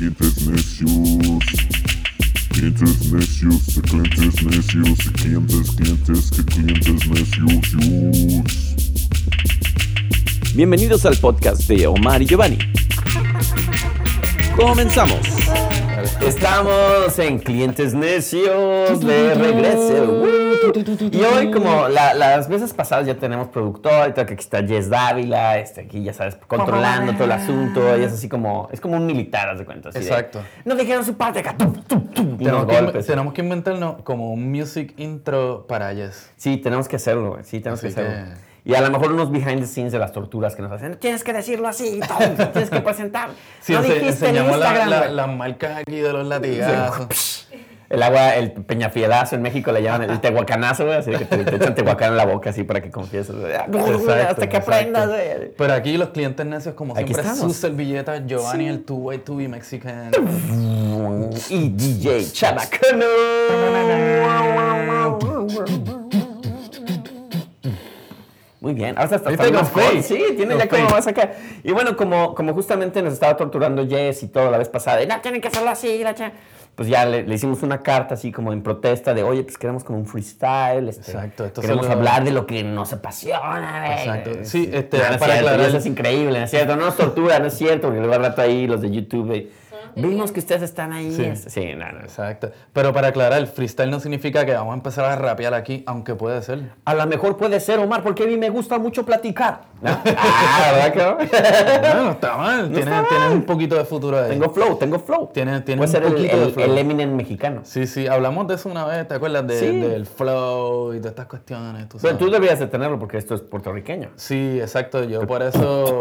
[0.00, 0.88] clientes necios.
[2.48, 8.44] Clientes necios, de clientes necios, de clientes, clientes, que clientes necios.
[10.54, 12.56] Bienvenidos al podcast de Omar y Giovanni.
[14.56, 15.20] Comenzamos.
[16.26, 20.39] Estamos en Clientes Necios de regreso.
[21.10, 24.88] Y hoy, como la- las veces pasadas, ya tenemos productor, y que aquí está Jess
[24.90, 27.96] Dávila, este, aquí ya sabes, controlando todo el asunto.
[27.98, 29.90] Y es así como, es como un militar, haz de cuenta.
[29.90, 30.40] Exacto.
[30.64, 31.56] no dijeron su parte acá.
[31.56, 33.06] tum, tum, tum, Tenemos que, golpes.
[33.06, 36.30] tenemos que inventarnos como un music intro para Yes.
[36.36, 37.44] Sí, tenemos que hacerlo, güey.
[37.44, 38.34] Sí, tenemos Así que hacerlo.
[38.34, 40.96] que- Y a lo mejor unos behind the scenes de las torturas que nos hacen.
[40.96, 41.98] Tienes que decirlo así,
[42.52, 43.30] tienes que presentar.
[43.60, 45.14] Sí, no dijiste en la- Instagram, la- güey.
[45.14, 47.48] las marcas aquí de los latigazos.
[47.90, 50.98] El agua, el peñafiedazo en México le llaman el tehuacanazo, güey.
[50.98, 53.34] Así que te, te echan tehuacán en la boca así para que confieses.
[53.34, 53.52] güey.
[53.52, 54.58] Ah, Exacto, Hasta que exacto.
[54.72, 55.52] aprendas, güey.
[55.58, 57.40] Pero aquí los clientes necios, como Aquí siempre, estamos.
[57.52, 60.12] sus servilletas, Giovanni, el two way to be Mexican.
[61.50, 63.06] Y DJ Chabacano.
[68.70, 69.30] Muy bien, ahora está.
[69.64, 70.02] Faye.
[70.02, 71.32] Sí, tiene ya como más acá.
[71.64, 75.06] Y bueno, como, como justamente nos estaba torturando Jess y todo la vez pasada, y,
[75.06, 76.32] no, tienen que hacerlo así, la cha-".
[76.76, 79.82] pues ya le, le hicimos una carta así como en protesta de, oye, pues queremos
[79.84, 80.88] como un freestyle.
[80.88, 83.82] este, Exacto, Queremos los- hablar de lo que nos apasiona.
[83.86, 83.98] güey".
[83.98, 84.30] Exacto.
[84.44, 86.76] Sí, este, No, no es para cierto, aclarar- Eso es increíble, ¿no es cierto?
[86.76, 89.50] No nos tortura, no es cierto, porque luego al rato ahí los de YouTube, güey,
[89.96, 91.12] vimos que ustedes están ahí.
[91.12, 91.50] Sí.
[91.50, 92.00] Sí, no, no.
[92.00, 92.50] Exacto.
[92.72, 96.14] Pero para aclarar, el freestyle no significa que vamos a empezar a rapear aquí, aunque
[96.14, 96.60] puede ser.
[96.84, 99.62] A lo mejor puede ser, Omar, porque a mí me gusta mucho platicar.
[100.22, 101.94] Ah, ¿verdad que no?
[101.94, 102.66] No, no está mal.
[102.68, 103.32] Tienes, está tienes mal.
[103.36, 104.28] un poquito de futuro ahí.
[104.30, 105.30] Tengo flow, tengo flow.
[105.32, 106.64] Tiene- tiene Puede un ser el, de el- flow.
[106.66, 107.60] el Eminem mexicano.
[107.64, 109.46] Sí, sí, hablamos de eso una vez, ¿te acuerdas?
[109.46, 109.80] De- Sí.
[109.80, 111.88] Del flow y de estas cuestiones.
[111.88, 114.10] Tú tú deberías de tenerlo porque esto es puertorriqueño.
[114.16, 115.02] Sí, exacto.
[115.04, 115.98] Yo por eso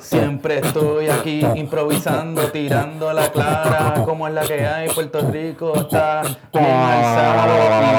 [0.00, 4.88] siempre estoy aquí improvisando, tirando la clara, como es la que hay.
[4.90, 7.97] Puerto Rico está bien alzado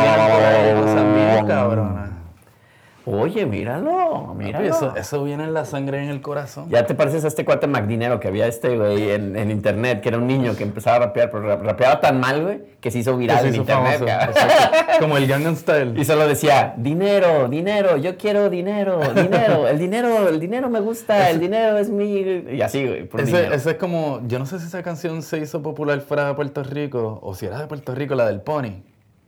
[3.40, 4.66] Oye, míralo, Papi, míralo.
[4.68, 6.68] Eso, eso viene en la sangre en el corazón.
[6.70, 10.10] Ya te pareces a este cuate McDinero que había este, güey, en, en internet, que
[10.10, 13.00] era un niño que empezaba a rapear, pero rap- rapeaba tan mal, güey, que se
[13.00, 14.00] hizo viral Se en hizo internet.
[14.00, 14.30] famoso, cabrón.
[14.30, 14.78] exacto.
[15.00, 15.94] Como el Gangnam Style.
[16.00, 21.30] Y solo decía, dinero, dinero, yo quiero dinero, dinero, el dinero, el dinero me gusta,
[21.30, 22.10] el dinero es mi...
[22.52, 25.38] Y así, güey, por Ese, ese es como, yo no sé si esa canción se
[25.40, 28.82] hizo popular fuera de Puerto Rico o si era de Puerto Rico, la del Pony.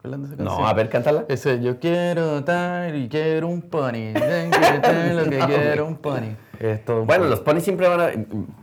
[0.03, 0.61] ¿Recuerdan de esa canción?
[0.61, 1.25] No, a ver, cántala.
[1.27, 4.13] Ese, yo quiero tal y quiero un pony.
[4.13, 6.35] Lo que No, quiero un pony.
[6.59, 7.29] Es todo un Bueno, pony.
[7.29, 8.09] los ponis siempre van a...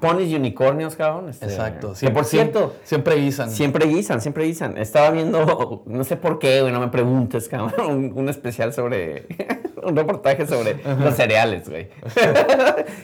[0.00, 1.28] Ponis y unicornios, cabrón.
[1.28, 1.94] este, Exacto.
[1.98, 3.50] Que por cierto, Siempre guisan.
[3.50, 4.78] siempre guisan, siempre guisan.
[4.78, 9.26] Estaba viendo, no sé por qué, güey, no me preguntes, cabrón, un, un especial sobre...
[9.84, 11.88] un reportaje sobre los cereales, güey.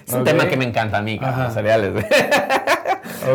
[0.07, 2.05] es un tema que me encanta a mí, cabrón, los cereales, güey.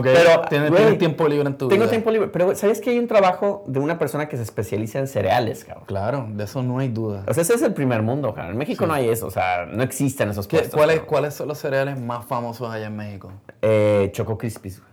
[0.03, 1.89] Pero, tienes, güey, tiempo libre en tu Tengo vida.
[1.89, 5.07] tiempo libre, pero ¿sabes que hay un trabajo de una persona que se especializa en
[5.07, 5.85] cereales, cabrón?
[5.87, 7.23] Claro, de eso no hay duda.
[7.27, 8.51] O sea, ese es el primer mundo, cabrón.
[8.53, 10.77] En México no hay eso, o sea, no existen esos ¿Qué- puestos.
[10.77, 10.99] cuáles.
[11.01, 13.31] ¿Cuáles son los cereales más famosos allá en México?
[13.63, 14.89] Eh, Choco Crispies, güey.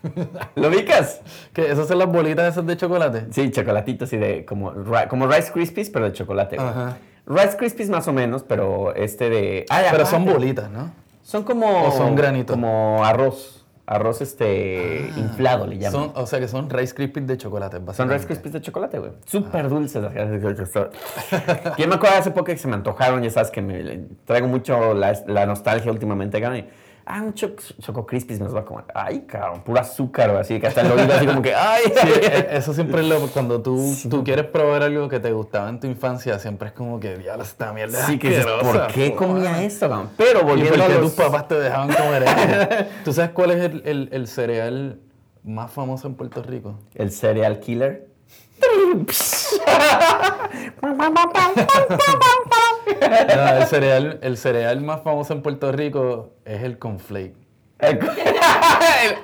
[0.54, 1.20] ¿Lo ubicas?
[1.52, 1.70] ¿Qué?
[1.72, 3.26] ¿Esas son las bolitas esas de chocolate?
[3.32, 4.72] Sí, chocolatitos y de como,
[5.08, 6.56] como Rice Krispies, pero de chocolate.
[6.56, 6.68] güey.
[6.68, 6.96] Ajá.
[7.28, 9.66] Rice Krispies más o menos, pero este de...
[9.68, 10.90] Ah, Pero son bolitas, ¿no?
[11.22, 11.88] Son como...
[11.88, 12.54] ¿O son granitos?
[12.56, 13.66] Como arroz.
[13.84, 15.92] Arroz este inflado le llaman.
[15.92, 18.10] Son, o sea que son Rice Krispies de chocolate, Son.
[18.10, 19.12] Rice Krispies de chocolate, güey.
[19.24, 20.02] Súper dulces.
[21.78, 24.92] Yo me acuerdo hace poco que se me antojaron, ya sabes que me traigo mucho
[24.92, 26.66] la, la nostalgia últimamente, cabrón.
[27.08, 28.84] Y, Ah, un cho- Choco Krispies me los va a comer.
[28.94, 32.48] Ay, cabrón, puro azúcar, así que hasta el oído así como que, ay, Sí, e-
[32.56, 35.86] eso siempre es lo cuando tú, tú quieres probar algo que te gustaba en tu
[35.86, 39.88] infancia, siempre es como que, diablo, esta mierda Sí, que dices, ¿por qué comía esto,
[39.88, 40.10] cabrón?
[40.18, 42.32] Pero ¿Y volviendo por a qué los- tus papás te dejaban comer eso?
[43.04, 45.00] ¿Tú sabes cuál es el, el- el cereal
[45.44, 46.78] más famoso en Puerto Rico?
[46.94, 48.08] El serial killer.
[53.34, 57.34] No, el, cereal, el cereal más famoso en Puerto Rico es el conflake.
[57.78, 57.98] El-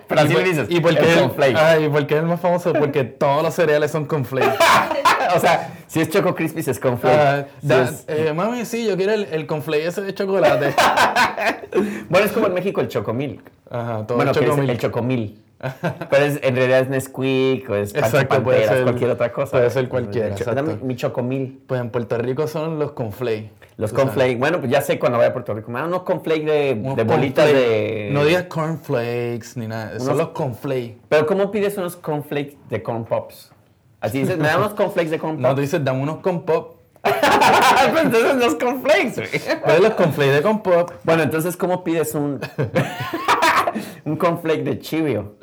[0.07, 0.67] Pero así ¿Y por- dices.
[0.71, 2.73] ¿Y por qué el el, ah, ¿y por qué es el más famoso?
[2.73, 4.49] Porque todos los cereales son conflake.
[5.37, 7.19] o sea, si es Choco Crispies es cornflake.
[7.19, 10.75] Ah, Si da- es- eh, mami, sí, yo quiero el, el conflake ese de chocolate.
[12.09, 13.41] Bueno, es como en México el Chocomilk.
[13.69, 14.71] Ajá, todo Bueno, que es chocomilk.
[14.71, 15.44] el Chocomil.
[16.11, 19.51] Pero es- en realidad es Nesquik o es Pancho Exacto, puede ser- cualquier otra cosa.
[19.53, 20.79] puede ser cualquiera, exacto.
[20.83, 21.63] Mi Chocomil.
[21.67, 23.51] Pues en Puerto Rico son los conflake.
[23.77, 24.39] Los cornflakes.
[24.39, 25.69] Bueno, pues ya sé cuando vaya a Puerto Rico.
[25.73, 28.09] Me dan unos cornflakes de, Unos de bolitas de...
[28.13, 30.99] No digas cornflakes ni nada, son los conflakes.
[31.09, 33.51] Pero ¿cómo pides unos cornflakes de corn pops?
[34.01, 35.55] Así dices, me dan unos cornflakes de corn No, pops.
[35.57, 36.77] tú dices, dame unos con pop.
[37.91, 39.61] Pues entonces los cornflakes, güey.
[39.61, 40.91] ¿Cuáles los conflakes de con pop?
[41.03, 42.41] Bueno, entonces, ¿cómo pides un,
[44.05, 45.37] un cornflake de Cheerio?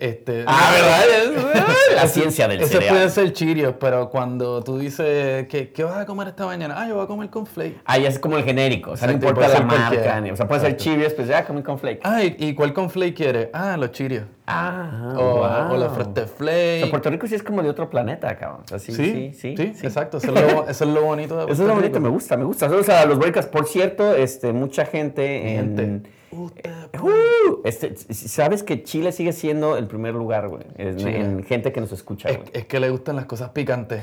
[0.00, 1.64] Este, Ah, ¿verdad?
[1.96, 2.94] La ciencia del Ese cereal.
[2.94, 6.76] puede ser Cheerios, pero cuando tú dices, ¿qué, ¿qué vas a comer esta mañana?
[6.78, 7.80] Ah, yo voy a comer con flake.
[7.84, 10.20] Ahí es como el genérico, o sea, no importa la marca.
[10.20, 10.76] ni- O sea, puede ser.
[10.76, 11.98] Cheerios, pues ya, comí con flake.
[12.04, 13.48] Ah, ¿y, y cuál con flake quieres?
[13.52, 14.26] Ah, los Cheerios.
[14.46, 15.72] Ah, o, wow.
[15.72, 16.90] o los Frosted O sea.
[16.90, 18.60] Puerto Rico sí es como de otro planeta, cabrón.
[18.66, 19.56] O sea, sí, sí, sí.
[19.56, 19.84] sí.
[19.84, 20.18] exacto.
[20.18, 22.00] Eso es, lo, eso es lo bonito de Eso es Puerto lo bonito, Rico.
[22.00, 22.66] me gusta, me gusta.
[22.68, 23.46] Saludos a los boricas.
[23.46, 26.08] Por cierto, este, mucha gente en...
[26.30, 26.36] Gente.
[26.36, 26.70] Usted,
[27.00, 30.62] Uh, este, ¿Sabes que Chile sigue siendo el primer lugar, güey?
[30.76, 34.02] En, gente que nos escucha, Es, que le gustan las cosas picantes.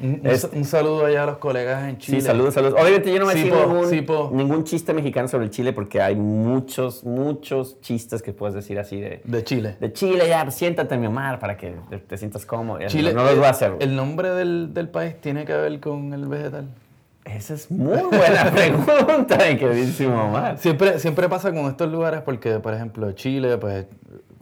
[0.00, 2.20] Un, un- Este- un saludo allá a los colegas en Chile.
[2.20, 2.74] Sí, saludos, saludos.
[2.80, 4.30] Obviamente yo no me Sí, ningún, sí, po.
[4.32, 9.00] ningún chiste mexicano sobre el Chile porque hay muchos, muchos chistes que puedes decir así
[9.00, 9.20] de...
[9.24, 9.76] De Chile.
[9.80, 12.78] De Chile, ya, siéntate, mi Omar, para que te, te sientas cómodo.
[12.86, 13.72] Chile, no, no los voy a hacer.
[13.72, 13.82] güey.
[13.82, 16.68] El nombre del, del país tiene que ver con el vegetal.
[17.28, 20.58] Esa es muy buena pregunta, mi queridísimo Omar.
[20.58, 23.86] Siempre, siempre pasa con estos lugares porque, por ejemplo, Chile, pues,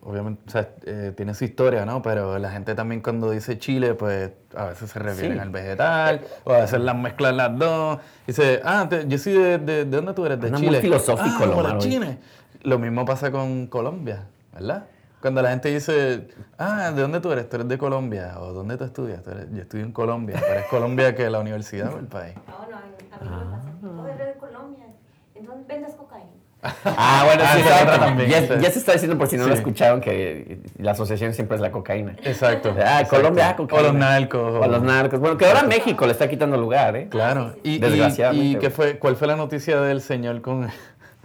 [0.02, 2.00] obviamente, o sea, eh, tiene su historia, ¿no?
[2.00, 5.42] Pero la gente también cuando dice Chile, pues, a veces se refieren Sí.
[5.42, 7.98] al vegetal, o a veces las mezclan las dos.
[8.26, 10.40] Dice, ah, te- yo soy de, de, ¿de dónde tú eres?
[10.40, 10.70] De Chile.
[10.70, 11.78] muy filosófico, ah, lo.
[11.78, 12.18] Chile.
[12.62, 14.84] Lo mismo pasa con Colombia, ¿verdad?
[15.26, 17.48] Cuando la gente dice, ah, ¿de dónde tú eres?
[17.48, 18.34] Tú eres de Colombia.
[18.38, 19.24] ¿O dónde tú estudias?
[19.24, 20.36] "Tú eres- yo estudio en Colombia.
[20.40, 22.36] Pero es Colombia que la universidad o el país.
[22.46, 22.86] No, no, a mí
[23.24, 23.72] no me pasa.
[24.04, 24.84] Oh, eres de Colombia.
[25.34, 26.26] Entonces vendes cocaína.
[26.62, 28.48] Ah, bueno, Ah, sí, otra también, Ya, sí.
[28.60, 31.72] ya se está diciendo, por si no lo escucharon, que la asociación siempre es la
[31.72, 32.12] cocaína.
[32.22, 32.70] Exacto.
[32.78, 33.16] Ah, exacto.
[33.16, 33.82] Colombia, ah, cocaína.
[33.82, 34.54] O los narcos.
[34.64, 35.18] O los narcos.
[35.18, 37.08] Bueno, que ahora México le está quitando lugar, ¿eh?
[37.10, 37.56] Claro.
[37.64, 38.46] Y, y- Desgraciadamente.
[38.46, 40.68] ¿Y, qué fue, cuál fue la noticia del señor con...?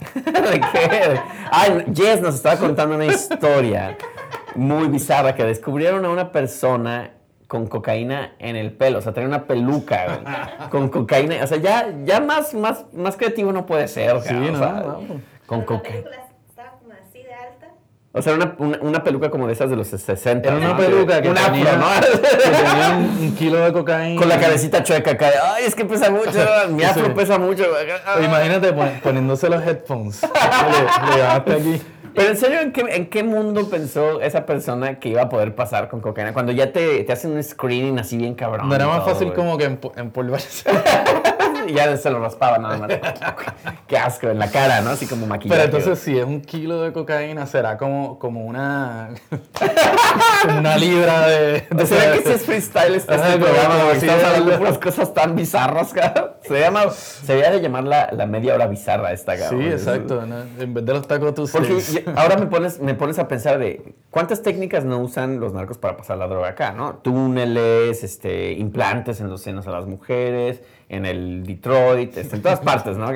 [0.15, 1.19] ¿De qué?
[1.51, 3.97] Ay, Jess nos estaba contando una historia
[4.55, 7.11] muy bizarra que descubrieron a una persona
[7.47, 11.93] con cocaína en el pelo, o sea, tenía una peluca con cocaína, o sea, ya,
[12.05, 15.01] ya más, más, más creativo no puede ser, Sí, o sea, no,
[15.45, 16.03] con cocaína.
[16.03, 17.67] película estaba como así de alta.
[18.13, 20.45] O sea, una, una, una peluca como de esas de los 60.
[20.47, 20.77] Era una ¿no?
[20.77, 22.17] peluca que un tenía, afro, ¿no?
[22.21, 24.19] que tenía un, un kilo de cocaína.
[24.19, 25.29] Con la cabecita chueca acá.
[25.55, 26.29] Ay, es que pesa mucho.
[26.71, 27.11] Mi afro Sí.
[27.15, 27.63] pesa mucho.
[28.21, 30.21] Imagínate pon- poniéndose los headphones.
[30.23, 31.81] le, le llevaste aquí.
[32.13, 35.55] Pero en serio, ¿en qué, ¿en qué mundo pensó esa persona que iba a poder
[35.55, 36.33] pasar con cocaína?
[36.33, 38.67] Cuando ya te, te hacen un screening así bien cabrón.
[38.67, 40.69] No era más todo, fácil como que empo- empolvarse.
[41.67, 42.91] Y ya se lo raspaba nada más.
[43.87, 44.91] Qué asco en la cara, ¿no?
[44.91, 45.61] Así como maquillaje.
[45.61, 49.09] Pero entonces si es un kilo de cocaína será como, como una
[50.41, 53.79] como una libra de, de ¿O ¿Será que si es freestyle este, este programa?
[53.79, 56.31] como Estamos hablando de puras cosas tan bizarras, cabrón.
[56.41, 56.89] Se llama...
[56.89, 59.61] Se debería de llamar la, la media hora bizarra esta, cabrón.
[59.61, 60.25] Sí, exacto.
[60.25, 60.35] ¿no?
[60.59, 63.95] En vez de los tacos tú Porque ahora me pones, me pones a pensar de
[64.09, 66.95] cuántas técnicas no usan los narcos para pasar la droga acá, ¿no?
[66.95, 70.61] Túneles, este, implantes en los senos a las mujeres,
[70.91, 73.07] en el Detroit, este, en todas partes, ¿no?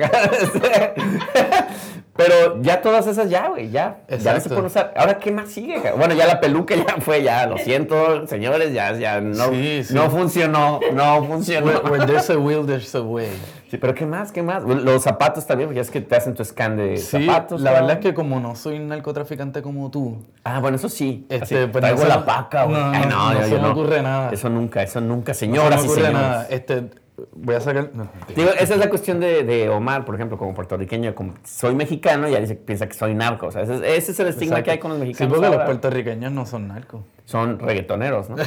[2.16, 4.94] Pero ya todas esas ya, güey, ya, ya no se pueden usar.
[4.96, 5.78] Ahora, ¿qué más sigue?
[5.98, 9.92] Bueno, ya la peluca ya fue, ya, lo siento, señores, ya, ya no, Sí, sí.
[9.94, 11.66] no funcionó, no funcionó.
[11.66, 13.28] Where, where there's a will, there's a way.
[13.70, 14.32] Sí, pero ¿qué más?
[14.32, 14.62] ¿Qué más?
[14.62, 17.60] Los zapatos también, porque ya es que te hacen tu scan de Sí, zapatos.
[17.60, 21.26] la verdad es que como no soy un narcotraficante como tú, Ah, bueno, eso sí.
[21.28, 22.78] Este, Así, pues, traigo no la paca, güey.
[22.80, 24.30] no, Ay, no, no, no yo- se me ocurre nada.
[24.32, 26.26] Eso nunca, eso nunca, no se señoras me y ocurre señores.
[26.28, 26.46] nada.
[26.48, 26.84] Este,
[27.32, 27.90] voy a sacar...
[27.94, 31.74] no, Digo, esa es la cuestión de, de Omar, por ejemplo, como puertorriqueño, como soy
[31.74, 33.46] mexicano, ya dice, piensa que soy narco.
[33.46, 34.64] O sea, ese, es- ese es el estigma Exacto.
[34.64, 35.32] que hay con los Sí, mexicanos.
[35.34, 35.64] porque los ahora.
[35.66, 37.02] puertorriqueños no son narcos.
[37.24, 38.36] Son reggaetoneros, ¿no?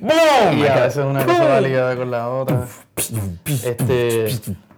[0.00, 0.58] ¡Boom!
[0.58, 2.64] Y a veces una cosa va ligada con la otra.
[3.46, 4.26] Este,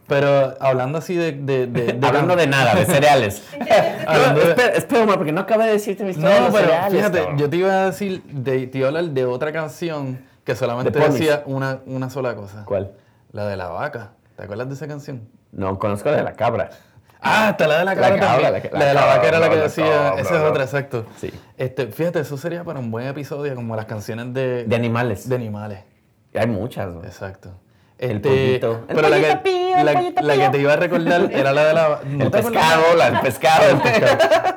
[0.07, 1.33] pero hablando así de...
[1.33, 3.43] de, de- de- Hablando de nada, de cereales.
[3.53, 6.67] De- espera, espera, Omar, porque no acabé de decirte mi historia de No, los pero
[6.69, 7.39] cereales, fíjate, cabrón.
[7.39, 10.99] yo te iba a decir, de, te iba a hablar de otra canción que solamente
[10.99, 12.65] decía una, una sola cosa.
[12.65, 12.93] ¿Cuál?
[13.33, 14.13] La de la vaca.
[14.35, 15.29] ¿Te acuerdas de esa canción?
[15.53, 16.71] No, conozco la de la cabra.
[17.21, 19.57] Ah, hasta la de la La cabra la- La, de la vaca era la que
[19.57, 20.15] decía.
[20.15, 20.49] esa es ¿no?
[20.49, 21.05] otra, exacto.
[21.19, 21.31] Sí.
[21.59, 25.29] Este, fíjate, eso sería para un buen episodio, como las canciones de, De animales.
[25.29, 25.81] de animales.
[26.35, 27.05] Hay muchas, güey.
[27.05, 27.51] Exacto.
[27.99, 28.85] El Este, pollito.
[28.89, 31.29] El Pero la que, pollito pío, el la, pollito la que te iba a recordar
[31.33, 32.01] era la de la.
[32.05, 33.79] ¿no El pescado, la del pescado.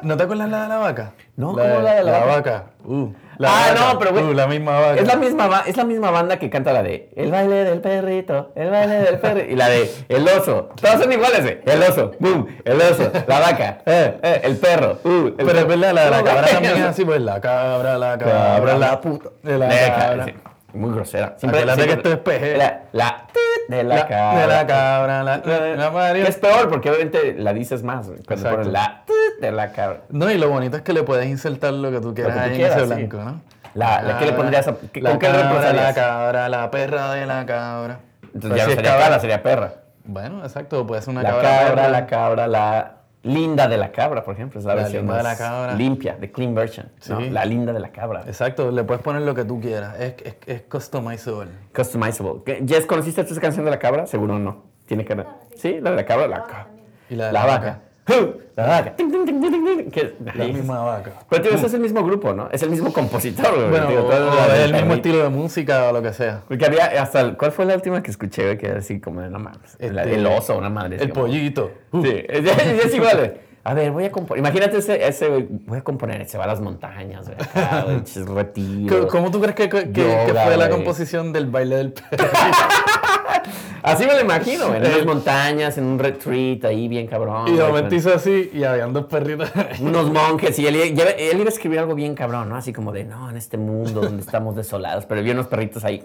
[0.03, 1.13] ¿No te acuerdas la de la vaca?
[1.36, 2.65] No, ¿cómo la de la vaca?
[2.83, 3.93] Uh, la ah, vaca.
[3.93, 4.24] no, pero güey.
[4.25, 5.01] Uh, la misma vaca.
[5.01, 8.51] Es la misma, es la misma banda que canta la de El baile del perrito,
[8.55, 9.51] el baile del perrito.
[9.51, 10.69] Y la de El oso.
[10.79, 11.62] Todas son iguales, eh.
[11.65, 15.67] El oso, boom, el oso, la vaca, eh, eh, el perro, uh, el Pero es
[15.67, 19.01] verdad, la de la cabra también es así, pues la cabra, la cabra, la la
[19.01, 19.29] puta.
[19.41, 20.25] De la De cabra.
[20.25, 20.33] sí,
[20.74, 21.36] Muy grosera.
[21.42, 22.58] Acuérdate que esto es PG.
[22.58, 23.25] La, la
[23.68, 24.40] de la, La- cabra.
[24.42, 28.74] de la cabra, la- la- la es peor porque obviamente la dices más cuando ponen
[28.74, 29.04] la
[29.40, 30.01] de la cabra.
[30.10, 32.56] No, y lo bonito es que le puedes insertar lo que tú quieras que tú
[32.56, 33.08] quieras, en ese sí.
[33.08, 33.42] blanco, ¿no?
[33.74, 37.13] La- la- ¿qué le pondrías a- qué- la con qué cabra, la cabra, la perra
[37.13, 38.00] de la cabra.
[38.34, 39.74] Entonces Pero ya si no sería cabra, cabra, sería perra.
[40.04, 41.50] Bueno, exacto, puede ser una La cabra.
[41.50, 41.90] cabra, perra.
[41.90, 42.92] la cabra, la
[43.24, 45.74] linda de la cabra, por ejemplo, es la, La versión linda de más la cabra.
[45.75, 46.92] limpia, de clean version.
[47.10, 47.20] ¿no?
[47.22, 47.30] Sí.
[47.30, 48.24] La linda de la cabra.
[48.25, 50.00] Exacto, le puedes poner lo que tú quieras.
[50.00, 51.51] Es, es, es customizable.
[51.75, 52.42] Customizable.
[52.46, 54.08] ¿Qué- Jess, ¿conociste esta canción de la cabra?
[54.08, 54.63] Seguro no.
[54.88, 55.28] Tiene que ver.
[55.56, 56.68] Sí, la de la cabra, la cabra.
[57.10, 57.80] Y la de La la vaca.
[58.55, 58.93] La vaca.
[58.96, 61.12] Que- La misma vaca.
[61.29, 62.50] Pero tío, ese es el mismo grupo, ¿no?
[62.51, 63.70] Es el mismo compositor, güey.
[63.70, 66.41] Bueno, Tío, todo o el mismo estilo de música o lo que sea.
[66.48, 67.22] Porque había hasta...
[67.22, 68.58] el- ¿Cuál fue la última que escuché, güey?
[68.58, 69.77] Que era así como de, no mames.
[69.79, 70.98] Este, el oso, una madre.
[71.00, 71.72] El como- pollito.
[71.93, 73.31] Sí, es, es- es igual, güey.
[73.63, 74.39] A ver, voy a componer.
[74.39, 75.48] Imagínate ese, ese, güey.
[75.50, 76.27] Voy a componer.
[76.27, 77.38] Se va a las montañas, güey.
[77.39, 78.03] Acá, güey.
[78.03, 78.98] chis, retiros.
[78.98, 82.25] ¿Cómo- ¿Cómo tú crees que, que- que Yoga, fue la composición del baile del perro?
[83.83, 84.74] Así me lo imagino.
[84.75, 87.48] En unas montañas, en un retreat ahí, bien cabrón.
[87.48, 89.51] y de momento hizo así y habían dos perritos.
[89.79, 90.57] Unos monjes.
[90.60, 92.55] Y él, él iba a escribir algo bien cabrón, ¿no?
[92.55, 95.05] Así como de, no, en este mundo donde estamos desolados.
[95.05, 96.03] Pero vi unos perritos ahí.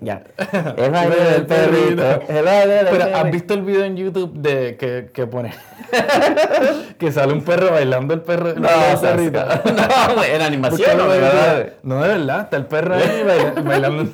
[0.00, 0.22] Ya.
[0.76, 2.02] El baile del perrito.
[2.28, 5.52] El baile del Pero ¿has visto el video en YouTube de que, que pone
[6.98, 8.54] que sale un perro bailando el perro?
[8.54, 8.68] No,
[9.00, 9.40] perrito?
[9.64, 11.08] no, güey, en animación, ¿no?
[11.08, 11.68] De verdad.
[11.82, 14.12] No, de verdad, está el perro ahí baila- bailando.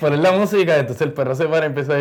[0.00, 1.94] Poner la música, entonces el perro se para y empieza.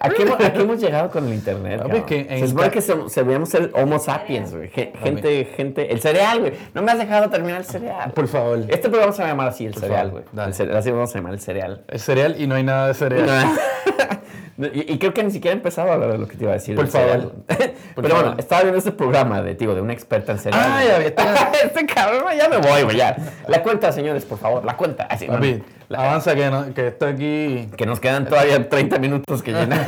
[0.00, 1.80] ¿A qué, hemos- a qué hemos llegado con el internet?
[1.92, 4.68] Es que en se supone ca- que se, se veíamos ser homo sapiens, güey.
[4.68, 5.90] Ge- Gente, gente.
[5.92, 6.52] El cereal, güey.
[6.74, 8.12] No me has dejado terminar el cereal.
[8.12, 8.58] Por favor.
[8.68, 10.24] Este programa se va a llamar así, el cereal, güey.
[10.36, 11.83] Así vamos a llamar el cereal.
[11.88, 13.46] Es cereal y no hay nada de cereal.
[14.72, 16.52] y, y creo que ni siquiera he empezado a hablar de lo que te iba
[16.52, 16.74] a decir.
[16.76, 17.32] Por favor.
[17.94, 18.24] Por Pero favor.
[18.24, 20.62] bueno, estaba viendo este programa de, digo, de una experta en cereal.
[20.66, 23.16] Ah, está- este cabrón, ya me voy, güey, ya.
[23.48, 25.04] La cuenta, señores, por favor, la cuenta.
[25.04, 28.98] Así, no, Papi, la- avanza que, no, que esto aquí que nos quedan todavía 30
[28.98, 29.86] minutos que llenar.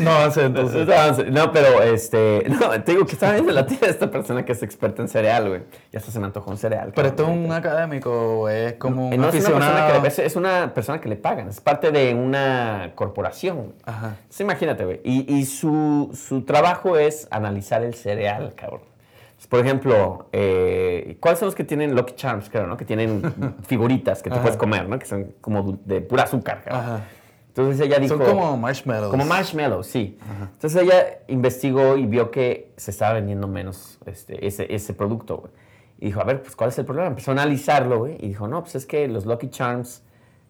[0.00, 0.86] No avance entonces.
[1.30, 2.44] No, pero este.
[2.58, 5.08] No, te digo que estaba viendo la tía de esta persona que es experta en
[5.08, 5.62] cereal, güey.
[5.92, 6.92] Y hasta se me antojó un cereal.
[6.94, 10.36] Pero esto es un académico es como un No es una, que le, es- es
[10.36, 13.74] una persona que le pagan, es parte de una corporación.
[13.84, 14.16] Ajá.
[14.18, 15.00] Entonces, imagínate, güey.
[15.04, 18.80] Y, y su, su trabajo es analizar el cereal, cabrón.
[19.48, 22.76] Por ejemplo, eh, ¿cuáles son los que tienen Lucky Charms, creo, no?
[22.76, 23.22] Que tienen
[23.66, 24.42] figuritas que te Ajá.
[24.42, 24.98] puedes comer, ¿no?
[24.98, 26.82] Que son como de pura azúcar, cabrón.
[26.84, 27.00] Ajá.
[27.62, 28.16] Entonces ella dijo...
[28.16, 29.10] Son como marshmallows.
[29.10, 30.18] Como marshmallow, sí.
[30.52, 35.52] Entonces ella investigó y vio que se estaba vendiendo menos este, ese, ese producto, güey.
[36.00, 37.08] Y dijo, a ver, pues, ¿cuál es el problema?
[37.08, 38.16] Empezó a analizarlo, güey.
[38.20, 40.02] Y dijo, no, pues es que los Lucky Charms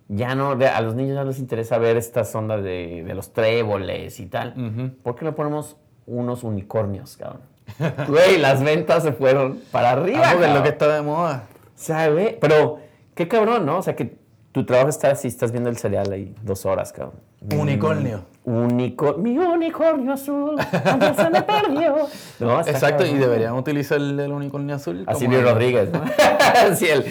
[0.08, 3.14] ya no, de- a los niños ya no les interesa ver estas ondas de, de
[3.14, 4.50] los tréboles y tal.
[4.56, 4.90] Ujú.
[5.02, 7.40] ¿Por qué no ponemos unos unicornios, cabrón?
[8.08, 11.44] Güey, las ventas se fueron para arriba, porque es lo que está de moda.
[11.74, 12.36] ¿Sabe?
[12.40, 12.78] Pero,
[13.14, 13.78] qué cabrón, ¿no?
[13.78, 14.16] O sea, que
[14.58, 17.14] tu trabajo está así, estás viendo el cereal ahí dos horas, cabrón.
[17.56, 18.22] Unicornio.
[18.44, 21.94] Unico mi unicornio azul, aunque se me perdió.
[22.40, 25.04] No, Exacto, y deberían utilizar el, el unicornio azul.
[25.06, 26.00] A Silvio Rodríguez, ¿no?
[26.76, 27.04] sí, el,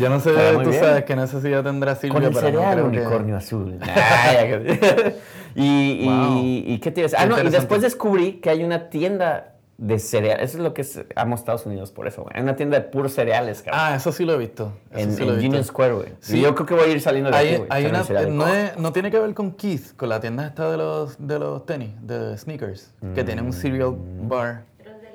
[0.00, 0.30] Yo no sé,
[0.62, 0.80] tú bien.
[0.80, 3.78] sabes qué necesidad tendrá Silvio, con el no cereal unicornio azul.
[3.84, 5.16] Que-
[5.54, 6.40] y, y, Wow.
[6.44, 7.18] y qué te iba a decir?
[7.20, 10.40] Ah, no, y después descubrí que hay una tienda de cereal.
[10.40, 12.34] Eso es lo que es, amo Estados Unidos por eso, güey.
[12.36, 13.80] Hay una tienda de puros cereales, cabrón.
[13.84, 14.72] Ah, eso sí lo he visto.
[14.90, 15.48] Eso en sí lo he en visto.
[15.50, 16.08] Union Square, güey.
[16.20, 16.38] Sí.
[16.38, 17.68] Y yo creo que voy a ir saliendo de aquí, Hay, güey.
[17.70, 20.76] hay una, no, es- no tiene que ver con Keith, con la tienda esta de
[20.76, 24.28] los, de los tenis, de sneakers, que tiene un cereal Mm.
[24.28, 24.62] bar.
[24.78, 25.08] Pero es de.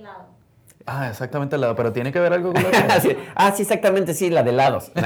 [0.89, 3.15] Ah, exactamente al lado, pero tiene que ver algo con la Ah, sí.
[3.35, 4.91] Ah, sí, exactamente, sí, la de helados.
[4.95, 5.03] Es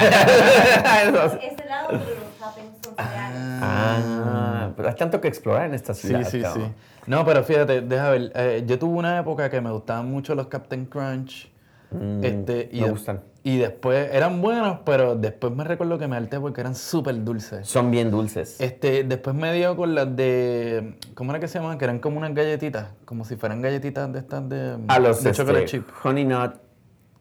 [1.57, 3.37] de lado, pero los toppings son cereales.
[3.61, 6.23] ah, pero hay tanto que explorar en esta Sí, ciudad.
[6.25, 6.41] sí, sí.
[6.41, 6.75] cabrón.
[7.07, 8.31] No, pero fíjate, deja ver.
[8.35, 11.51] eh, yo tuve una época que me gustaban mucho los Captain Crunch.
[11.91, 13.21] Mm, este, y me de- gustan.
[13.43, 17.67] Y después eran buenos, pero después me recuerdo que me harté porque eran súper dulces.
[17.67, 18.61] Son bien dulces.
[18.61, 20.95] Este, después me dio con las de.
[21.15, 21.79] ¿Cómo era que se llaman?
[21.79, 22.89] Que eran como unas galletitas.
[23.03, 24.77] Como si fueran galletitas de estas de.
[24.87, 25.87] A los de este, chocolate chip.
[26.03, 26.53] Honey Nut.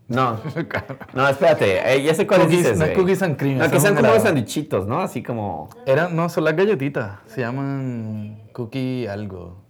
[0.09, 0.39] No.
[1.15, 1.95] No, espérate.
[1.95, 3.01] eh, ya sé cuáles Cookies- dices, no es güey.
[3.01, 5.01] cookies and cream, No, que es sean como sandichitos, ¿no?
[5.01, 5.71] Así como...
[5.87, 7.21] Eran, no, son las galletitas.
[7.27, 9.63] Se llaman cookie algo.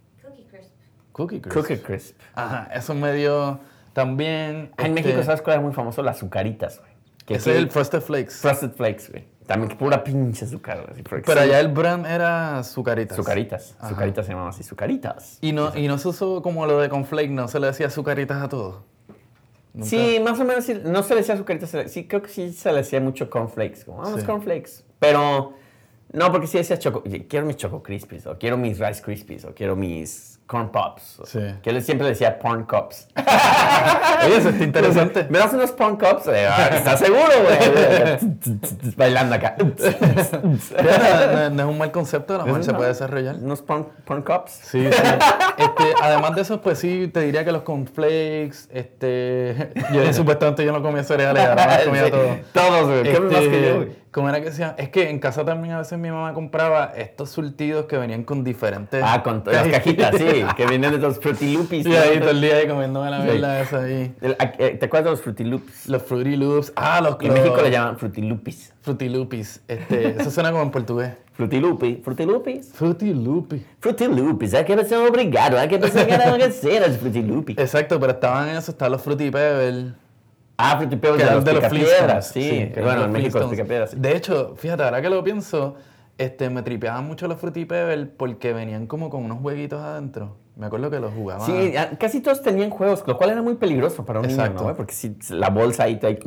[1.11, 1.57] Cookie Crisp.
[1.57, 2.19] Cookie crisp.
[2.35, 3.59] Ajá, eso me dio
[3.93, 4.71] también.
[4.77, 6.01] Ah, en este, México, ¿sabes cuál era muy famoso?
[6.03, 6.91] Las azucaritas, güey.
[7.25, 8.35] Que Ese es el Frosted Flakes.
[8.35, 9.25] Frosted Flakes, güey.
[9.45, 13.17] También que pura pinche azúcar, así, Pero allá el brand era Zucaritas.
[13.17, 13.75] Sucaritas.
[13.79, 13.89] Ajá.
[13.89, 15.37] Sucaritas se llamaban así, sucaritas.
[15.41, 18.41] Y no, y no se usó como lo de Conflake, no se le decía Zucaritas
[18.41, 18.83] a todo.
[19.73, 19.89] Nunca.
[19.89, 22.29] Sí, más o menos, sí, no se le decía azucaritas, se le- sí, creo que
[22.29, 24.25] sí se le decía mucho cornflakes, como, vamos, Sí.
[24.25, 24.83] cornflakes.
[24.99, 25.53] Pero,
[26.11, 29.53] no, porque sí decía choco, quiero mis choco crispies, o quiero mis rice crispies, o
[29.53, 31.21] quiero mis corn pops.
[31.23, 31.39] Sí.
[31.63, 33.07] Que él siempre decía porn cups.
[34.25, 35.25] Oye, eso está interesante.
[35.29, 36.27] ¿Me das unos porn cups?
[36.27, 38.17] Eh, ah, ¿Estás seguro, güey?
[38.97, 39.55] Bailando acá.
[39.57, 43.37] No, no es un mal concepto, a lo mejor se puede desarrollar.
[43.37, 44.51] ¿Unos porn, porn cups?
[44.51, 45.01] Sí, sí.
[45.57, 50.65] Este, Este, además de eso, pues sí, te diría que los cornflakes, este, yo supuestamente
[50.65, 52.37] yo no comía cereales, ahora los comía Sí, todo.
[52.51, 53.03] Todos, güey.
[53.03, 54.00] ¿Qué más que yo, güey?
[54.11, 54.75] ¿Cómo era que se llama?
[54.77, 58.43] Es que en casa también a veces mi mamá compraba estos surtidos que venían con
[58.43, 59.01] diferentes...
[59.05, 61.85] Ah, con las cajitas, sí, que vienen de los Fruity Loopies.
[61.85, 64.13] Y ahí todo el día ahí comiéndome la mierda esa ahí.
[64.19, 65.87] El- eh, ¿Te acuerdas de los Fruity Loops?
[65.87, 66.73] Los Fruity Loops.
[66.75, 67.97] Ah, los En los México le llaman.
[67.97, 68.21] Fruity
[69.07, 69.61] Loopies.
[69.69, 71.11] Este, eso suena como en portugués.
[71.33, 71.99] Fruity Loopies.
[73.79, 74.53] Fruity Loopies.
[74.53, 75.57] Hay que ser obrigado.
[75.57, 76.37] Hay que pensar que eran
[76.89, 77.57] los Fruity Loopies.
[77.59, 79.93] Exacto, pero estaban en eso, estaban los Fruity Pebbles.
[80.61, 82.31] Ah, Fruity Pebbles que de los de los Picapiedras.
[82.31, 82.67] Flintstones.
[82.67, 83.49] Sí, que bueno, en México los.
[83.49, 83.91] Picapiedras.
[83.91, 83.97] sí.
[83.99, 85.75] De hecho, fíjate, ahora que lo pienso,
[86.17, 90.37] este, me tripeaban mucho los Fruity Pebbles porque venían como con unos jueguitos adentro.
[90.57, 91.45] Me acuerdo que los jugaban.
[91.47, 94.59] Sí, casi todos tenían juegos, lo cual era muy peligroso para un Exacto.
[94.59, 94.75] niño, ¿no?
[94.75, 96.09] Porque si la bolsa ahí te...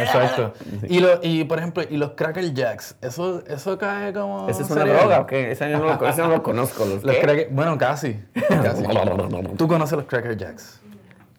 [0.00, 0.52] Exacto.
[0.88, 4.48] Y, lo, y, por ejemplo, y los Cracker Jacks, eso, eso cae como.
[4.48, 5.56] ¿Esa es una droga o qué?
[5.58, 6.84] Yo no lo, ese no lo conozco.
[6.84, 7.14] ¿Los, Los?
[7.16, 8.20] Cracker- bueno, casi.
[8.48, 8.82] casi.
[9.56, 10.80] Tú conoces los Cracker Jacks.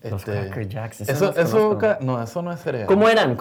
[0.03, 2.87] Los Este, Cracker Jacks, eso Eso, no eso, no, eso no es cereal.
[2.87, 3.37] ¿Cómo eran?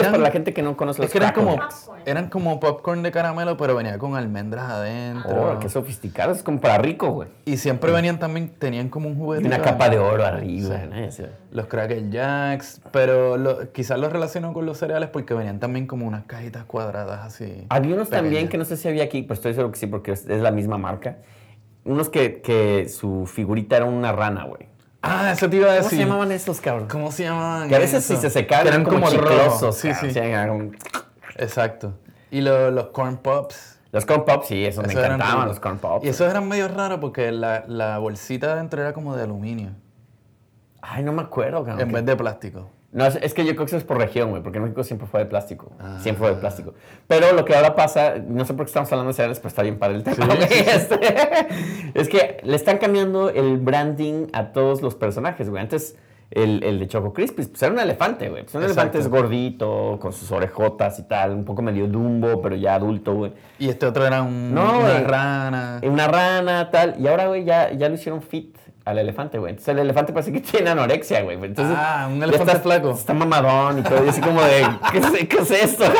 [0.00, 1.74] Eran- para la gente que no conoce los Es que eran Cracker como, Jacks.
[1.84, 2.02] Popcorn.
[2.04, 5.52] eran como popcorn de caramelo, pero venía con almendras adentro.
[5.54, 6.32] Oh, qué sofisticado.
[6.32, 7.28] Es como para rico, güey.
[7.44, 9.44] Y siempre venían también, tenían como un juguete.
[9.44, 10.78] Y una capa de oro arriba.
[10.90, 10.96] ¿no?
[10.96, 15.86] Ese- Los Cracker Jacks, pero lo- quizás los relaciono con los cereales porque venían también
[15.86, 17.66] como unas cajitas cuadradas así.
[17.68, 18.50] Había unos también pequeñas.
[18.50, 20.50] que no sé si había aquí, pero estoy seguro que sí, porque es, es la
[20.50, 21.18] misma marca.
[21.84, 24.69] Unos que, que su figurita era una rana, güey.
[25.02, 25.98] Ah, eso te iba a ¿Cómo decir.
[25.98, 26.88] se llamaban esos, cabrón?
[26.88, 27.68] ¿Cómo se llamaban?
[27.68, 28.22] Que a veces si eso?
[28.22, 29.76] se secaban eran como, chiclosos.
[29.76, 30.12] Sí, sí.
[30.14, 30.72] como-
[31.36, 31.94] Exacto.
[32.30, 33.78] Y lo- los corn pops.
[33.92, 36.04] Los corn pops, sí, esos me esos encantaban, los corn pops.
[36.04, 39.70] Y esos eran medio raros porque la, la bolsita adentro era como de aluminio
[40.82, 41.80] Ay, no me acuerdo, cabrón.
[41.88, 42.70] en vez de plástico.
[42.92, 45.06] No, es, es que yo creo que eso es por región, güey, porque México siempre
[45.06, 45.70] fue de plástico.
[45.78, 45.98] Ah.
[46.00, 46.74] Siempre fue de plástico.
[47.06, 49.62] Pero lo que ahora pasa, no sé por qué estamos hablando de cereales, pero está
[49.62, 50.26] bien padre el tema.
[50.34, 50.98] este,
[51.94, 55.62] es que le están cambiando el branding a todos los personajes, güey.
[55.62, 55.96] Antes,
[56.32, 58.42] el, el de Choco Crispis, pues era un elefante, güey.
[58.42, 62.56] Pues un elefante es gordito, con sus orejotas y tal, un poco medio dumbo, pero
[62.56, 63.32] ya adulto, güey.
[63.60, 65.04] Y este otro era un, No, una güey.
[65.04, 65.80] rana.
[65.84, 66.96] Una rana, tal.
[66.98, 69.50] Y ahora, güey, ya, ya lo hicieron fit al elefante, güey.
[69.50, 71.36] Entonces el elefante parece que tiene anorexia, güey.
[71.42, 72.90] Entonces, Ah, un elefante está- flaco.
[72.92, 74.04] Está mamadón y todo.
[74.04, 75.84] Y así como de, ¿qué es, qué es esto?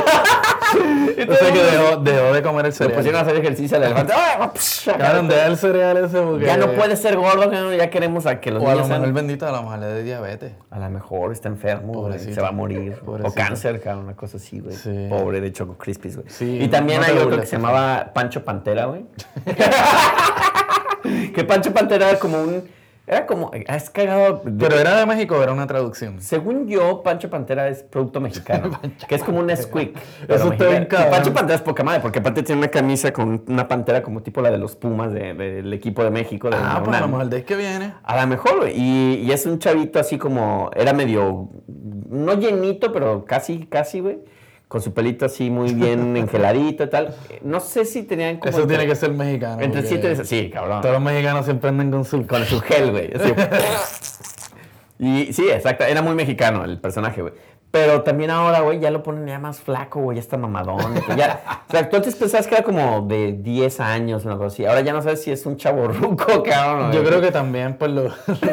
[0.73, 2.97] O sea que dejó, dejó de comer el cereal.
[2.97, 4.13] pusieron a hacer ejercicio al elefante.
[4.17, 4.45] ¡Ah!
[4.45, 4.99] Acá.
[4.99, 6.47] Cabrón, deja el cereal ese porque...
[6.47, 9.01] Ya no puede ser gordo, ya queremos a que los O a lo niños sean-
[9.01, 10.53] mejor bendito, a lo mejor le dé diabetes.
[10.71, 12.35] A lo mejor está enfermo, güey, Pobrecito.
[12.37, 12.97] se va a morir.
[13.05, 14.77] O cáncer, cabrón, una cosa así, güey.
[14.77, 15.09] Sí.
[15.11, 16.29] Pobre de Choco Crispies, güey.
[16.31, 19.05] Sí, y también no hay otro que se llamaba Pancho Pantera, güey.
[21.35, 22.81] que Pancho Pantera era como un...
[23.07, 23.51] Era como...
[23.53, 24.43] Es cagado.
[24.45, 26.21] de- Pero era de México, o era una traducción.
[26.21, 28.79] Según yo, Pancho Pantera es producto mexicano.
[29.09, 29.97] que es como un squeak.
[30.29, 30.87] Eso está bien.
[30.89, 34.41] Pancho Pantera es poca madre, porque aparte tiene una camisa con una pantera como tipo
[34.43, 36.51] la de los Pumas de- del equipo de México.
[36.51, 37.95] de Ah, pues a lo mejor de que viene.
[38.05, 38.69] A lo mejor.
[38.73, 40.71] Y, y es un chavito así como.
[40.77, 41.49] Era medio.
[41.67, 44.19] No llenito, pero casi, casi, güey.
[44.71, 47.13] Con su pelito así muy bien engeladito y tal.
[47.43, 48.51] No sé si tenían como.
[48.51, 49.61] Eso entre- tiene que ser mexicano.
[49.61, 50.25] Entre 7 y.
[50.25, 50.81] Sí, cabrón.
[50.81, 52.25] Todos los mexicanos siempre andan con su...
[52.25, 53.11] Con su gel, güey.
[55.01, 55.83] y sí, exacto.
[55.83, 57.35] Era muy mexicano el personaje, güey.
[57.73, 60.95] Pero también ahora, güey, ya lo ponen ya más flaco, güey, ya está mamadón.
[61.17, 64.67] Ya, o sea, tú antes pensabas que era como de 10 años, una cosa así.
[64.67, 66.93] Ahora ya no sabes si es un chavo ruco, cabrón.
[66.93, 68.13] Yo creo que también, pues, los,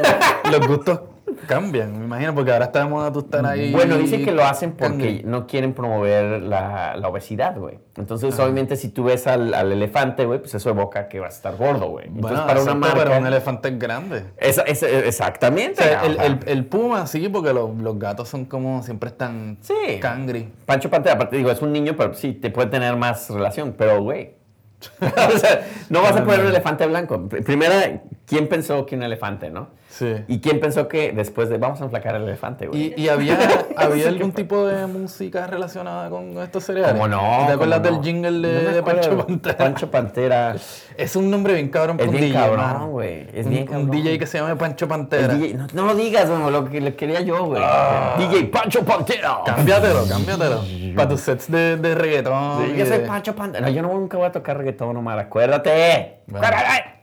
[0.51, 0.99] los gustos
[1.47, 3.71] cambian, me imagino, porque ahora está de moda tú estar ahí...
[3.71, 7.79] Bueno, dicen que lo hacen porque no quieren promover la, la obesidad, güey.
[7.97, 11.37] Entonces, obviamente, si tú ves al, al elefante, güey, pues eso evoca que vas a
[11.37, 12.07] estar gordo, güey.
[12.07, 13.03] Entonces, Bueno, para una marca...
[13.03, 14.23] pero un elefante es grande.
[14.37, 15.83] Esa- esa- O exactamente.
[15.83, 19.99] sea, el, el- el puma sí, porque los, los gatos son como, siempre están Sí.
[19.99, 20.51] cangri.
[20.65, 24.01] Pancho Pantera, aparte digo, es un niño, pero sí, te puede tener más relación, pero
[24.01, 24.35] güey.
[25.01, 27.17] o sea, no vas a poner un elefante blanco.
[27.27, 29.69] Pr- Primera, ¿quién pensó que un elefante, no?
[29.89, 30.13] Sí.
[30.27, 32.93] ¿Y quién pensó que después de vamos a enflacar el elefante, güey?
[32.97, 33.39] ¿Y, y había,
[33.77, 36.91] había algún tipo de música relacionada con estos cereales?
[36.91, 37.45] ¿Cómo no?
[37.47, 38.83] ¿Te acuerdas ¿Cómo del jingle de.
[38.83, 39.57] Pancho Pantera?
[39.57, 40.55] Pancho Pantera.
[40.97, 43.27] Es un nombre bien cabrón Es bien DJ, cabrón, güey.
[43.31, 43.91] Es un, bien un cabrón.
[43.91, 45.35] DJ que se llama Pancho Pantera.
[45.35, 47.61] DJ no, no lo digas, güey, lo que le quería yo, güey.
[47.63, 48.15] Ah.
[48.17, 49.37] DJ Pancho Pantera.
[49.45, 50.63] Cámbiatelo, cámbiatelo.
[50.95, 52.65] Para tus sets de, de reggaetón.
[52.65, 53.67] Sí, yo soy Pancho Pantera.
[53.67, 55.19] No, yo nunca voy a tocar reggaetón, Omar.
[55.19, 56.21] Acuérdate.
[56.27, 56.45] Bueno.
[56.45, 56.96] Acuérdate.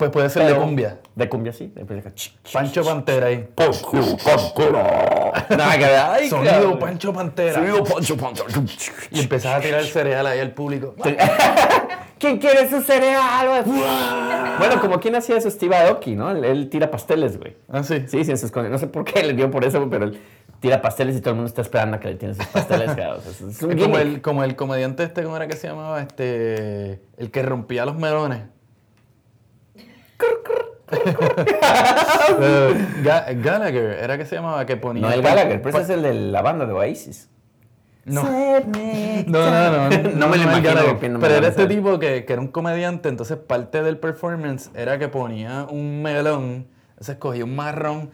[0.00, 0.98] Pues puede ser de Pero- cumbia.
[1.14, 1.70] De cumbia, sí.
[1.74, 2.02] De cumbia.
[2.52, 3.46] Pancho Pantera ahí.
[3.54, 5.44] Pancho Pantera.
[5.50, 6.28] Nada que ver.
[6.30, 6.78] Sonido cabrón.
[6.78, 7.54] Pancho Pantera.
[7.54, 8.48] Sonido Pancho Pantera.
[9.10, 10.94] Y empezás a tirar el cereal ahí al público.
[12.18, 13.64] ¿Quién quiere su cereal,
[14.58, 16.30] bueno, como quien hacía eso, Steve Aoki, ¿no?
[16.30, 17.56] Él, él tira pasteles, güey.
[17.70, 18.04] Ah, sí.
[18.08, 20.20] Sí, sí, en sus No sé por qué le dio por eso, pero él
[20.60, 22.88] tira pasteles y todo el mundo está esperando a que le tiren sus pasteles.
[22.94, 23.18] cabrón.
[23.18, 25.56] O sea, es- es un Es como el, como el comediante este, ¿cómo era que
[25.56, 26.00] se llamaba?
[26.02, 28.42] Este, el que rompía los melones.
[32.42, 34.66] Eh, Ga- Gallagher, ¿era que se llamaba?
[34.66, 35.02] Que ponía...
[35.02, 37.28] No, el Gallagher, pero ese es el de la banda de Oasis.
[38.04, 38.22] No.
[38.24, 38.30] No,
[39.26, 43.08] no, no, no, me lo imagino Pero era este tipo que, que era un comediante,
[43.08, 46.66] entonces parte del performance era que ponía un melón,
[46.98, 48.10] se escogía un marrón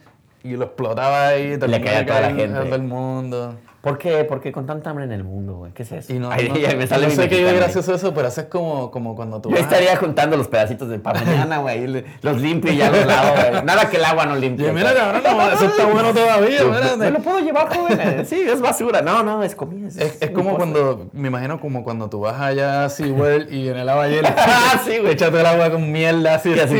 [0.53, 1.55] y lo explotaba ahí.
[1.55, 2.57] todo el Le caía a toda la gente.
[2.57, 3.55] a todo el mundo.
[3.79, 4.25] ¿Por qué?
[4.25, 5.71] ¿Por qué con tanta hambre en el mundo, güey?
[5.71, 6.11] ¿Qué es eso?
[6.11, 8.47] Y no, Ay, no- me sale no sé qué es gracioso eso, pero eso es
[8.47, 12.03] como, como cuando tú Yo vas- estaría juntando los pedacitos de para mañana, güey.
[12.21, 13.63] Los limpio y ya los lavo, güey.
[13.63, 14.67] Nada que el agua no limpie.
[14.67, 15.21] Y mira, cabrón,
[15.53, 16.63] eso está bueno todavía.
[16.65, 17.11] ¿Me espérate.
[17.11, 18.25] lo puedo llevar, joven?
[18.25, 19.01] Sí, es basura.
[19.01, 19.87] No, no, es comida.
[19.87, 20.57] Es, es mi como cosa.
[20.57, 24.35] cuando, me imagino como cuando tú vas allá a SeaWorld y viene la ballena.
[24.37, 25.13] Ah, sí, güey.
[25.13, 26.75] Échate el agua con mierda así, Y así,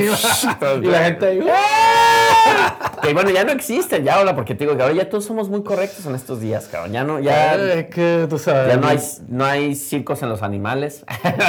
[0.82, 1.40] y la gente ahí.
[3.02, 5.50] Que bueno, ya no existen, ya hola, porque te digo que ahora ya todos somos
[5.50, 6.92] muy correctos en estos días, cabrón.
[6.92, 8.74] Ya no, ya, Es que tú sabes.
[8.74, 11.06] ya no hay, no hay circos en los animales.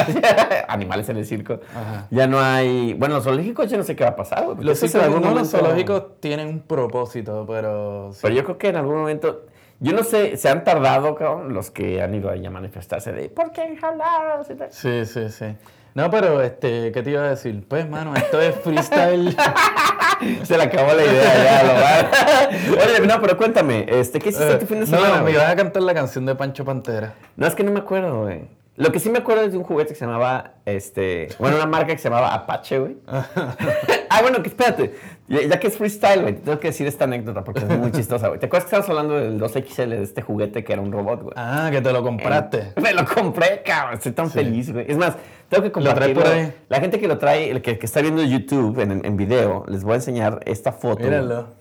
[0.69, 1.61] animales en el circo.
[1.75, 2.07] Ajá.
[2.11, 2.95] Ya no hay.
[2.95, 4.59] Bueno, los zoológicos ya no sé qué va a pasar, güey.
[4.63, 8.11] Los, zoológicos tienen un propósito, pero.
[8.13, 8.21] sí.
[8.23, 9.47] Pero yo creo que en algún momento.
[9.81, 13.29] Yo no sé, se han tardado, cabrón, los que han ido ahí a manifestarse de
[13.29, 14.49] ¿por qué enjaulados?
[14.71, 15.57] Sí, sí, sí.
[15.95, 17.65] No, pero, este, ¿qué te iba a decir?
[17.67, 19.37] Pues, mano, esto es freestyle.
[20.45, 22.85] Se le acabó la idea ya, lo va.
[22.85, 25.19] Oye, no, pero cuéntame, este, ¿qué hiciste tu fin de no, semana?
[25.19, 27.15] no, me ibas a cantar la canción de Pancho Pantera.
[27.37, 28.49] No, es que no me acuerdo, güey.
[28.77, 31.67] Lo que sí me acuerdo es de un juguete que se llamaba, este, bueno, una
[31.67, 32.97] marca que se llamaba Apache, güey.
[33.09, 34.95] ah, bueno, que espérate,
[35.29, 38.29] ya, que es freestyle, güey, te tengo que decir esta anécdota porque es muy chistosa,
[38.29, 38.41] güey.
[38.41, 41.35] ¿Te acuerdas que estabas hablando del 2XL, de este juguete que era un robot, güey?
[41.37, 42.73] Ah, que te lo compraste.
[42.81, 43.95] Me lo compré, cabrón.
[43.95, 44.87] Estoy tan feliz, güey.
[44.89, 45.17] Es más,
[45.49, 46.23] tengo que ¿Lo traes compartirlo.
[46.23, 46.55] por ahí?
[46.69, 49.85] La gente que lo trae, el que, que está viendo YouTube en, en video, les
[49.85, 50.97] voy a enseñar esta foto.
[51.01, 51.59] güey, Míralo.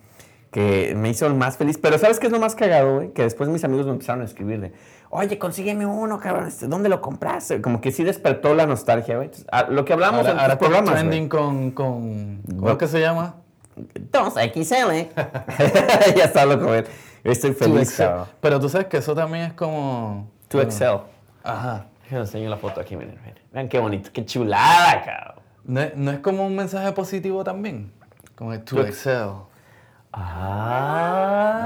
[0.51, 1.77] Que me hizo el más feliz.
[1.77, 3.11] Pero ¿sabes qué es lo más cagado, güey?
[3.11, 4.71] Que después mis amigos me empezaron a escribir de,
[5.09, 6.47] oye, consígueme uno, cabrón.
[6.47, 7.61] este, ¿Dónde lo compraste?
[7.61, 9.25] Como que sí despertó la nostalgia, güey.
[9.25, 11.43] Entonces, a- Lo que hablamos Ahora, en ahora programas, trending güey.
[11.43, 12.41] con, con.
[12.59, 13.35] ¿Cómo que se llama?
[14.11, 15.07] 2XL.
[16.15, 16.83] ya está loco, güey.
[17.23, 17.97] Estoy feliz, 2XL.
[17.97, 18.27] cabrón.
[18.41, 20.29] Pero tú sabes que eso también es como.
[20.49, 21.01] 2XL.
[21.43, 21.85] Ajá.
[22.03, 23.39] Déjenme enseño la foto aquí, miren, miren.
[23.51, 25.43] Vean qué bonito, qué chulada, cabrón.
[25.65, 27.91] ¿No es, no es como un mensaje positivo también?
[28.35, 29.31] Como el to excel.
[30.13, 31.57] Ah,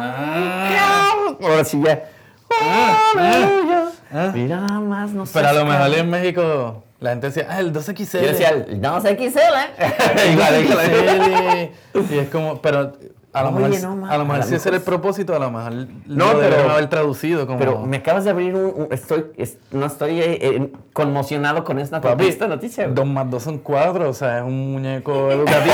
[0.73, 1.37] cabrón.
[1.41, 2.09] Ahora sí ya.
[2.49, 4.31] ah.
[4.33, 5.33] Mira nada más, no sé.
[5.33, 8.21] Pero a lo mejor en México la gente decía, ah, el 12XL.
[8.21, 9.31] Yo decía, no sé qué ¿eh?
[10.31, 11.69] Igual.
[11.99, 12.13] XL.
[12.13, 12.93] Y es como, pero
[13.33, 15.39] a lo Oye, mejor, no, a lo mejor lo si ese era el propósito, a
[15.39, 15.73] lo mejor
[16.05, 17.57] No, no, pero- haber traducido como...
[17.59, 18.65] Pero me acabas de abrir un.
[18.65, 22.87] un- estoy, es- no estoy eh, eh, conmocionado con esta, Papi, esta noticia.
[22.89, 25.73] Dos más dos son cuatro, o sea, es un muñeco educativo.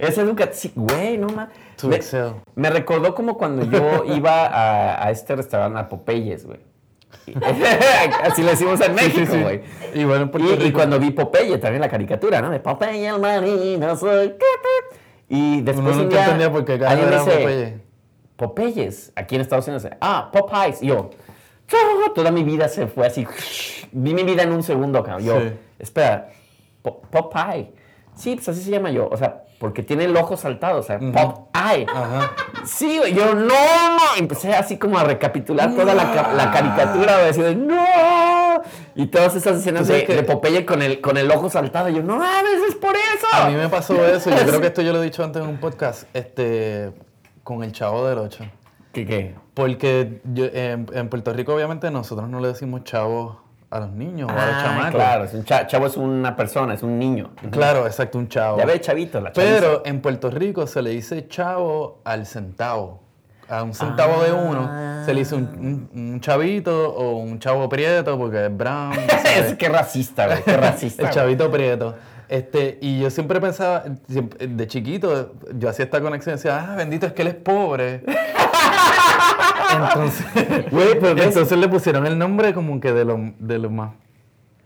[0.00, 0.72] Es educativo.
[0.74, 1.48] Güey, no más.
[1.84, 2.32] Me, excel.
[2.56, 6.58] me recordó como cuando yo iba a, a este restaurante, a Popeyes, güey.
[8.22, 9.42] Así le decimos en Sí, sí, México, sí.
[9.42, 9.60] güey.
[9.94, 10.78] En Puerto Y, y Rico.
[10.78, 12.50] cuando vi Popeye, también la caricatura, ¿no?
[12.50, 14.34] De Popeye el marino, soy...
[15.28, 17.78] Y después Uno un día, entendía por qué cada alguien era dice, Popeye.
[18.36, 19.86] Popeyes, aquí en Estados Unidos.
[20.00, 20.82] Ah, Popeyes.
[20.82, 21.10] Y yo,
[22.14, 23.26] toda mi vida se fue así.
[23.92, 25.24] Vi mi vida en un segundo, cabrón.
[25.24, 25.52] Yo, Sí.
[25.78, 26.28] espera,
[26.82, 27.72] Po- Popeye.
[28.14, 29.08] Sí, pues así se llama yo.
[29.08, 30.80] O sea, porque tiene el ojo saltado.
[30.80, 31.86] O sea, Popeye.
[31.94, 32.32] Ajá.
[32.64, 33.98] Sí, güey, yo no, no.
[34.18, 37.84] Empecé así como a recapitular toda la, la caricatura, güey, así de no.
[38.96, 41.88] Y todas esas escenas de, que- de Popeye con el, con el ojo saltado.
[41.90, 43.26] Yo, no mames, es por eso.
[43.32, 45.48] A mí me pasó eso, yo creo que esto yo lo he dicho antes en
[45.48, 46.90] un podcast, este,
[47.44, 48.44] con el Chavo del 8.
[48.92, 49.34] ¿Qué, qué?
[49.54, 53.40] Porque yo- en, en Puerto Rico, obviamente, nosotros no le decimos chavo
[53.70, 54.90] a los niños o a los Ah, chamacos.
[54.94, 57.30] claro, es un cha- chavo es una persona, es un niño.
[57.50, 58.58] Claro, exacto, un chavo.
[58.58, 59.54] Ya ve, chavito, la chaviza.
[59.54, 63.00] Pero en Puerto Rico se le dice chavo al centavo.
[63.48, 64.70] A un centavo de uno
[65.04, 65.42] se le dice un,
[65.94, 68.92] un- un chavito o un chavo prieto porque es brown.
[69.36, 71.02] es que racista, güey, qué racista.
[71.08, 71.94] El chavito prieto.
[72.28, 77.06] Este, y yo siempre pensaba, de chiquito, yo hacía esta conexión y decía, ah, bendito,
[77.06, 78.04] es que él es pobre.
[79.72, 80.26] entonces,
[80.70, 83.92] Güey, pero ves- entonces le pusieron el nombre como que de lo, de lo más,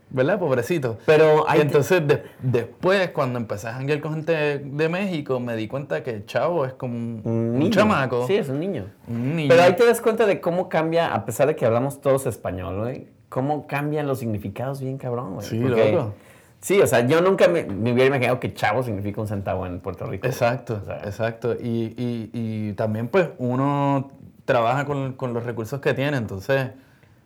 [0.09, 0.39] ¿verdad?
[0.39, 0.97] Pobrecito.
[1.05, 5.55] Pero hay Y entonces de- después, cuando empecé a janguear con gente de México, me
[5.55, 8.25] di cuenta que el chavo es como un, un un chamaco.
[8.27, 8.85] Sí, es un niño.
[9.07, 9.49] Un niño.
[9.49, 12.79] Pero ahí te das cuenta de cómo cambia, a pesar de que hablamos todos español,
[12.81, 15.47] güey, cómo cambian los significados bien cabrón, güey.
[15.47, 16.13] Sí, Porque- loco.
[16.61, 19.81] Sí, o sea, yo nunca me, me hubiera imaginado que chavo significa un centavo en
[19.81, 20.25] Puerto Rico.
[20.25, 21.53] Exacto, O sea, exacto.
[21.53, 24.09] Y, y- y también pues uno
[24.45, 26.71] trabaja con, con los recursos que tiene, entonces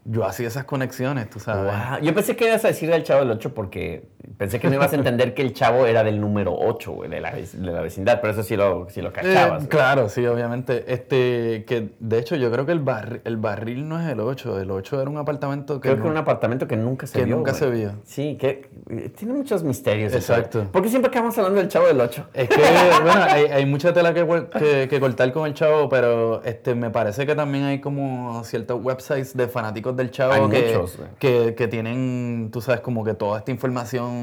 [0.06, 1.74] yo hacía esas conexiones, tú sabes.
[2.02, 4.94] Yo pensé que ibas a decir al Chavo del 8 porque Pensé que no ibas
[4.94, 8.20] a entender que el chavo era del número 8, güey, de la, de la vecindad.
[8.22, 9.64] Pero eso sí lo, sí lo cachabas.
[9.66, 10.86] Eh, claro, sí, obviamente.
[10.94, 14.60] Este, que de hecho yo creo que el, barri- el barril no es el 8,
[14.62, 15.90] el 8 era un apartamento que...
[15.90, 17.36] Creo que era un apartamento que nunca se que vio.
[17.38, 17.60] nunca güey.
[17.60, 17.92] se vio.
[18.04, 18.70] Sí, que
[19.18, 20.14] tiene muchos misterios.
[20.14, 20.66] Exacto.
[20.72, 22.26] ¿Por qué siempre acabamos hablando del chavo del 8?
[22.34, 22.56] Es que,
[23.04, 24.26] bueno, hay, hay mucha tela que,
[24.60, 28.80] que- que cortar con el chavo, pero este, me parece que también hay como ciertos
[28.84, 33.14] websites de fanáticos del chavo Hay que, muchos, que, que tienen, tú sabes, como que
[33.14, 34.19] toda esta información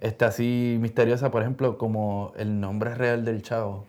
[0.00, 3.84] este, así misteriosa, por ejemplo, como el nombre real del chavo.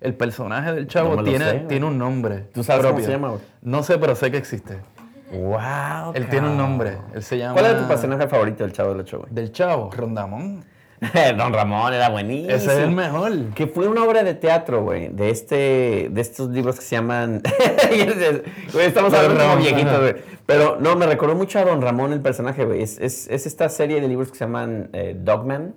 [0.00, 2.48] El personaje del chavo No tiene, sé, tiene un nombre.
[2.54, 3.34] ¿Tú sabes cómo se llama?
[3.60, 4.78] No sé, pero sé que existe.
[5.32, 6.12] ¡Wow!
[6.14, 6.98] Él tiene un nombre.
[7.14, 7.52] Él se llama.
[7.52, 9.32] ¿Cuál era tu personaje favorito del chavo del 8, güey?
[9.32, 10.64] Del chavo, Rondamón.
[11.36, 12.54] Don Ramón era buenísimo.
[12.54, 13.32] Ese es el mejor.
[13.54, 17.42] Que fue una obra de teatro, güey, de este, de estos libros que se llaman,
[18.78, 20.14] estamos hablando como viejitos, güey.
[20.44, 22.82] Pero no, me recordó mucho a Don Ramón el personaje, güey.
[22.82, 25.74] Es, es, es esta serie de libros que se llaman eh, Dogman,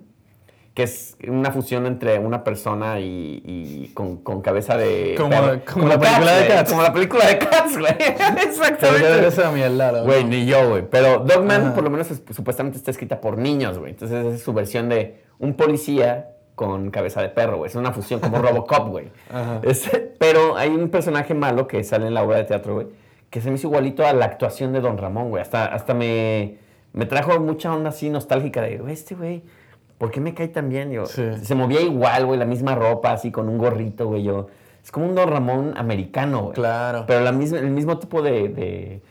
[0.74, 5.14] que es una fusión entre una persona y, y con, con cabeza de...
[5.16, 5.60] Como- perro.
[5.72, 6.70] como la película de Cats.
[6.70, 7.92] Como la película de Cats, güey.
[8.44, 9.26] Exactamente.
[9.28, 10.02] esa mierda.
[10.02, 10.82] Güey, ni yo, güey.
[10.90, 11.74] Pero Dogman, Ajá.
[11.74, 13.92] por lo menos, es- supuestamente está escrita por niños, güey.
[13.92, 17.68] Entonces, esa es su versión de un policía con cabeza de perro, güey.
[17.68, 19.10] Es una fusión como Robocop, güey.
[20.18, 22.86] Pero hay un personaje malo que sale en la obra de teatro, güey,
[23.30, 25.42] que se me hizo igualito a la actuación de Don Ramón, güey.
[25.42, 26.56] Hasta, hasta me,
[26.92, 29.42] me trajo mucha onda así nostálgica de, este güey,
[30.04, 30.90] ¿por qué me cae tan bien?
[30.92, 31.22] Yo, Sí.
[31.42, 34.22] Se movía igual, güey, la misma ropa, así con un gorrito, güey.
[34.22, 34.48] Yo,
[34.84, 36.52] es como un Don Ramón americano, güey.
[36.54, 37.04] Claro.
[37.06, 39.02] Pero la misma, el mismo tipo de, de-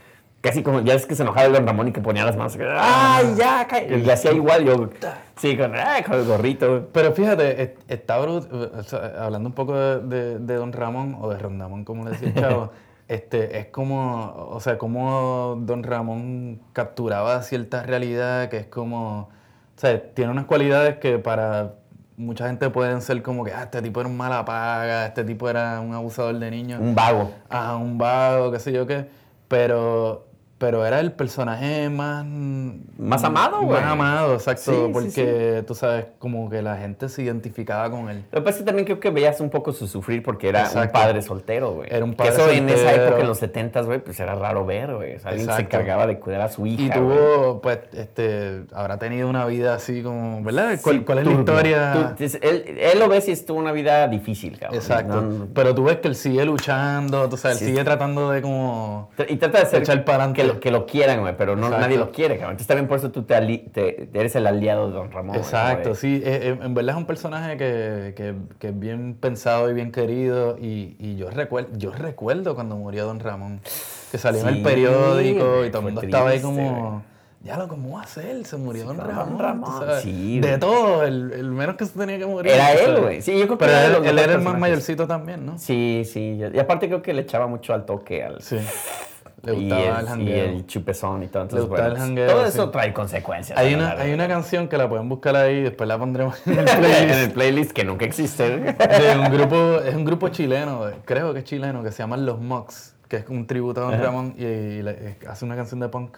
[0.41, 2.57] Casi como, ya es que se enojaba el Don Ramón y que ponía las manos.
[2.77, 3.65] ¡Ay, ya!
[3.65, 3.81] ca-".
[3.81, 4.89] Y le hacía igual, yo.
[5.37, 6.81] Sí, con, ay, con el gorrito, güey.
[6.91, 11.17] Pero fíjate, es- está brut- o sea, hablando un poco de, de- de Don Ramón,
[11.21, 12.71] o de Rondamón, como le decía el chavo,
[13.07, 19.29] este, es como, o sea, como Don Ramón capturaba cierta realidad que es como,
[19.75, 21.73] o sea, tiene unas cualidades que para
[22.15, 25.49] mucha gente pueden ser como que, ah, este tipo era un mala paga, este tipo
[25.49, 27.31] era un abusador de niños, Un vago.
[27.49, 29.07] ah, un vago, qué sé yo qué,
[29.47, 30.27] pero...
[30.63, 32.23] Pero era el personaje más...
[32.25, 33.81] Más amado, güey.
[33.81, 34.71] Más amado, exacto.
[34.71, 38.23] Sí, sí, porque tú sabes, como que la gente se identificaba con él.
[38.31, 40.61] Lo que pasa es que también creo que veías un poco su sufrir porque era
[40.61, 40.93] un Exacto.
[40.93, 41.89] padre soltero, güey.
[41.91, 43.03] Era un Que padre eso en esa soltero.
[43.07, 45.15] época, en los 70 güey, pues era raro ver, güey.
[45.15, 48.97] O sea, alguien se encargaba de cuidar a su hija, Y tuvo, pues, este, habrá
[48.99, 50.79] tenido una vida así como, ¿verdad?
[50.81, 51.39] ¿Cuál, Sí, cuál es la turbio.
[51.53, 52.15] historia?
[52.17, 54.77] Tú- él, él lo ves y estuvo una vida difícil, cabrón.
[54.79, 55.21] Exacto.
[55.21, 57.65] No, Pero tú ves que él sigue luchando, tú sabes, Sí.
[57.65, 59.09] él sigue tratando de como...
[59.27, 60.41] Y trata de ser Echar pa'lante.
[60.41, 61.81] que lo, que lo quieran, güey, pero no, Exacto.
[61.85, 62.51] nadie lo quiere, cabrón.
[62.51, 65.35] Entonces también por eso tú te, ali- te- eres el aliado de Don Ramón.
[65.35, 66.21] Exacto, sí.
[66.25, 69.91] eh, eh, en verdad es un personaje que, que- que es bien pensado y bien
[69.91, 70.57] querido.
[70.59, 73.59] Y, y yo, recuerdo, yo recuerdo cuando murió Don Ramón,
[74.11, 77.03] que salió en el periódico y todo el mundo estaba ahí como...
[77.45, 78.45] Ya lo, ¿cómo va a ser?
[78.45, 79.37] Se murió Don Don Ramón.
[79.37, 80.03] Ramón, tú sabes.
[80.03, 82.49] sí, de todo, el, el menos que se tenía que morir.
[82.53, 83.21] Era él, güey.
[83.21, 85.57] Sí, yo creo que Pero era él, era el más mayorcito también, ¿no?
[85.57, 86.39] Sí, sí.
[86.53, 88.41] Y aparte creo que le echaba mucho al toque al...
[88.41, 88.55] Sí.
[89.43, 90.45] Le y gustaba el, el y jangueo.
[90.45, 91.43] el chupezón y todo.
[91.43, 92.49] Entonces, gustaba el bueno, jangueo, todo sí.
[92.49, 93.57] eso trae consecuencias.
[93.59, 96.59] Hay una, hay una canción que la pueden buscar ahí, después la pondremos en el
[96.69, 97.19] en playlist.
[97.19, 98.57] el playlist que nunca existe.
[98.59, 102.39] de un grupo, es un grupo chileno, creo que es chileno, que se llama Los
[102.39, 104.01] Mox, que es un tributo a Don.
[104.01, 106.17] Ramón y, y le- eh, hace una canción de punk.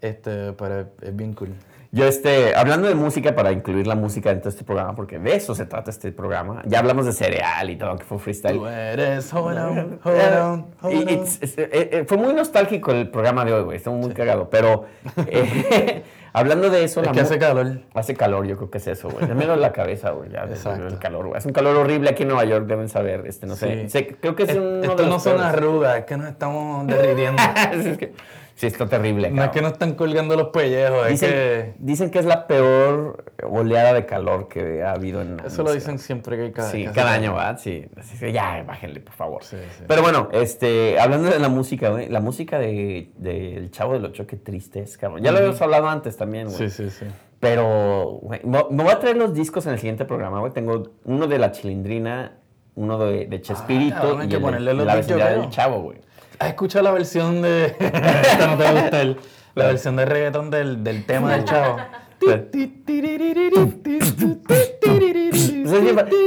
[0.00, 1.48] Este, pero es bien cool.
[1.90, 5.34] Yo, este, hablando de música, para incluir la música dentro de este programa, porque de
[5.36, 6.62] eso se trata este programa.
[6.66, 8.58] Ya hablamos de cereal y todo, que fue freestyle.
[8.58, 11.08] Tú eres hold on, hold Eh, on, hold on.
[11.08, 13.76] it's- it's- eh, eh, fue muy nostálgico el programa de hoy, güey.
[13.78, 14.50] Estuvo muy cagado.
[14.50, 14.84] Pero
[15.28, 16.02] eh,
[16.34, 17.80] hablando de eso, Es la que hace calor.
[17.94, 19.26] Hace calor, yo creo que es eso, güey.
[19.26, 20.30] Duele la cabeza, güey.
[20.30, 20.86] Ya, Exacto.
[20.88, 21.38] el calor, güey.
[21.38, 23.24] Es un calor horrible aquí en Nueva York, deben saber.
[23.26, 23.88] Este, no sé.
[23.88, 24.04] Sí.
[24.20, 26.86] creo que es Es- uno Esto de los no son arrugas, es que nos estamos
[26.86, 27.42] derritiendo.
[27.72, 28.12] Es que-
[28.58, 31.74] sí, está terrible, no es que nos están colgando los pellejos, es Dicen, que...
[31.78, 35.98] dicen que es la peor oleada de calor que ha habido en Eso lo dicen
[35.98, 37.58] siempre que cada, Sí, cada año, ¿verdad?
[37.58, 37.86] Sí.
[37.96, 39.42] Así que ya, bájenle, por favor.
[39.44, 39.84] Sí, sí.
[39.86, 44.04] Pero bueno, este, hablando de la música, güey, la música de, de El Chavo del
[44.04, 45.22] Ocho, qué triste es, cabrón.
[45.22, 46.58] Ya lo habíamos hablado antes también, güey.
[46.58, 47.06] Sí, sí, sí.
[47.40, 50.52] Pero, güey, me voy a traer los discos en el siguiente programa, güey.
[50.52, 52.38] Tengo uno de La Chilindrina,
[52.74, 55.82] uno de, de Chespirito Ah, y que el de- ponerle los la vecindad del Chavo,
[55.82, 55.98] güey.
[56.38, 57.66] ¿Has escuchado la versión de...
[57.78, 59.16] Esta no te va a gustar.
[59.54, 61.78] La versión de reggaetón del, del tema del chavo.
[62.20, 62.40] Pues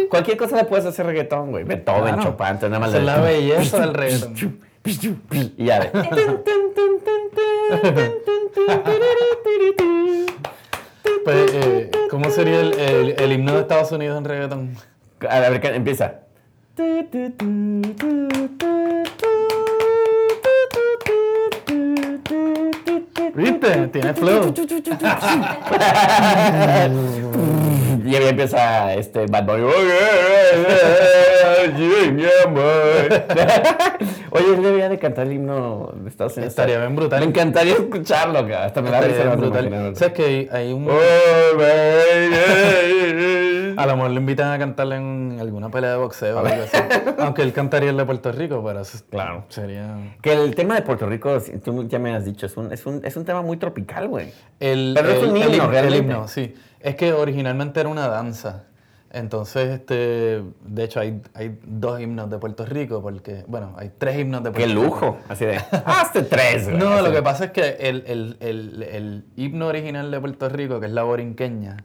[0.10, 1.64] cualquier cosa le puedes hacer reggaetón, güey.
[1.64, 2.24] Beethoven, Claro.
[2.38, 4.60] Chopin, nada más es la belleza del reggaetón.
[5.58, 5.92] Y ya de.
[11.24, 14.76] Pues, eh, ¿Cómo sería el, el- el himno de Estados Unidos en reggaetón?
[15.30, 16.16] A ver, ¿qué- empieza.
[23.36, 23.88] ¿Viste?
[23.88, 24.54] Tiene flow.
[28.12, 29.72] Y ahí empieza este Bad Bunny.
[31.78, 33.24] Sí, mi amor.
[34.32, 36.52] Oye, él debería de cantar el himno de Estados Unidos.
[36.52, 37.20] Estaría bien brutal.
[37.22, 38.66] Me encantaría escucharlo, acá.
[38.66, 39.96] Hasta me da risa bien brutal.
[39.96, 40.88] ¿Sabes que hay, un...
[40.90, 40.94] Oh.
[43.78, 46.78] A lo mejor le invitan a cantarle en alguna pelea de boxeo o algo así.
[47.20, 49.46] Aunque él cantaría el de Puerto Rico, pero eso Claro.
[49.50, 50.16] sería...
[50.22, 53.02] Que el tema de Puerto Rico, tú ya me has dicho, es un, es un,
[53.06, 54.32] es un tema muy tropical, güey.
[54.60, 55.98] El, Pero es el- un el himno, el realmente.
[56.00, 56.54] himno, sí.
[56.84, 58.64] Es que originalmente era una danza.
[59.14, 64.18] Entonces, este, de hecho, hay, hay dos himnos de Puerto Rico, porque, bueno, hay tres
[64.18, 64.84] himnos de Qué Puerto Rico.
[64.86, 65.18] lujo.
[65.28, 66.78] Así de, hazte tres, güey.
[66.80, 70.80] No, lo que pasa es que el, el- el- el himno original de Puerto Rico,
[70.80, 71.76] que es la borinqueña,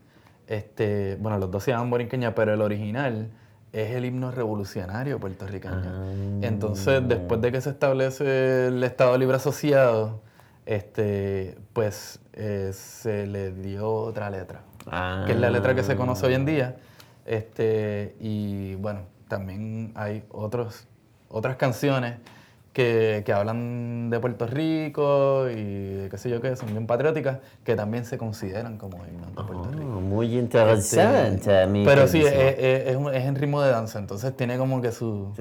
[0.47, 3.29] este, bueno, los dos se llaman borinqueña, pero el original
[3.73, 6.13] es el himno revolucionario puertorriqueño.
[6.43, 10.21] Entonces, después de que se establece el Estado Libre Asociado,
[10.65, 15.25] este, pues eh, se le dio otra letra, Ah.
[15.27, 16.77] que es la letra que se conoce hoy en día.
[17.25, 20.87] Este, y bueno, también hay otros,
[21.29, 22.19] otras canciones
[22.77, 27.75] que, que hablan de Puerto Rico y qué sé yo qué, son bien patrióticas, que
[27.75, 29.95] también se consideran como himnos de Puerto Rico.
[29.97, 33.99] Oh, muy interesante, mi Pero sí, es, es- es un- es en ritmo de danza,
[33.99, 35.33] entonces tiene como que su...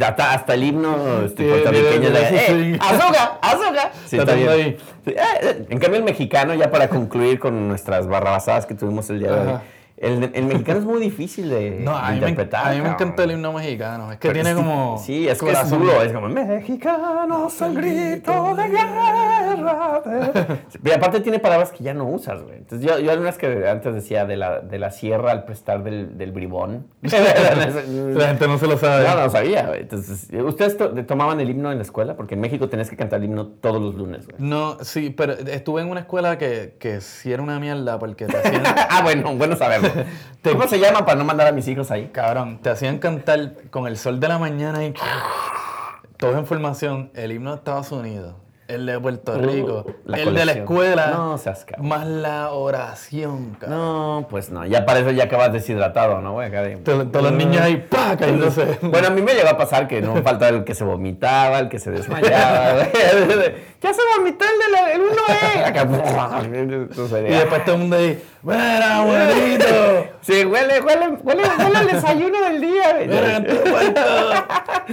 [0.00, 3.92] Hasta, hasta el himno este, Sí, puertorriqueño de ¡Eh, azúcar, azúcar!
[4.06, 4.48] Sí, Está bien.
[4.48, 4.60] ahí.
[5.06, 9.20] Eh, eh, En cambio, el mexicano, ya para concluir con nuestras barrabasadas que tuvimos el
[9.20, 9.62] día de hoy, Ajá.
[9.96, 12.68] El, el mexicano es muy difícil de, No, a de mí, me, interpretar.
[12.68, 14.98] a mí me encanta el himno mexicano, es que Porque tiene sí- como...
[14.98, 15.78] Sí, es que es corazón.
[15.80, 20.02] duro, es como Mexicanos al grito de guerra.
[20.04, 20.58] de-".
[20.84, 22.56] Y aparte tiene palabras que ya no usas, güey.
[22.58, 26.16] Entonces yo, yo algunas que antes decía de la, de la sierra al prestar del,
[26.18, 26.86] del bribón.
[27.02, 29.06] La gente no se lo sabe.
[29.08, 29.80] No, no sabía, güey.
[29.82, 32.16] Entonces, ¿ustedes to- tomaban el himno en la escuela?
[32.16, 34.36] Porque en México tenías que cantar el himno todos los lunes, güey.
[34.38, 38.36] No, sí, pero estuve en una escuela que, que sí era una mierda porque te
[38.36, 39.85] hacían, ah, bueno, bueno saberlo.
[40.42, 42.10] ¿Cómo se llama para no mandar a mis hijos ahí?
[42.12, 44.94] cabrón, te hacían cantar con el sol de la mañana y
[46.16, 48.34] toda información, el himno de Estados Unidos,
[48.68, 51.88] el de Puerto Rico, Uh, la el de la escuela, No seas cabrón.
[51.88, 53.78] más la oración, cabrón.
[53.78, 54.64] No, pues no.
[54.66, 56.48] Ya para eso ya acabas deshidratado, ¿no, güey?
[56.48, 58.16] Acá Todos, los niños ahí, ¡pa!
[58.16, 58.78] cayéndose.
[58.82, 61.68] Bueno, a mí me llegó a pasar que no falta el que se vomitaba, el
[61.68, 62.86] que se desmayaba.
[63.86, 65.64] ya se vomitó el de la, el 1E.
[65.64, 66.40] Acá.
[66.44, 70.06] Entonces, y después todo el mundo ahí, ¡Mira, abuelito!
[70.26, 72.98] Sí, huele, huele, huele, huele el desayuno del día.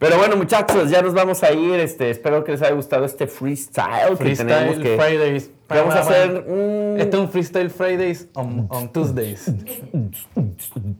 [0.00, 1.78] Pero bueno, muchachos, ya nos vamos a ir.
[1.78, 4.96] Este, espero que les haya gustado este freestyle, que tenemos Freestyle que.
[4.96, 5.50] Fridays.
[5.78, 9.52] Que vamos a hacer un- Este es un Freestyle Fridays on, on Tuesdays.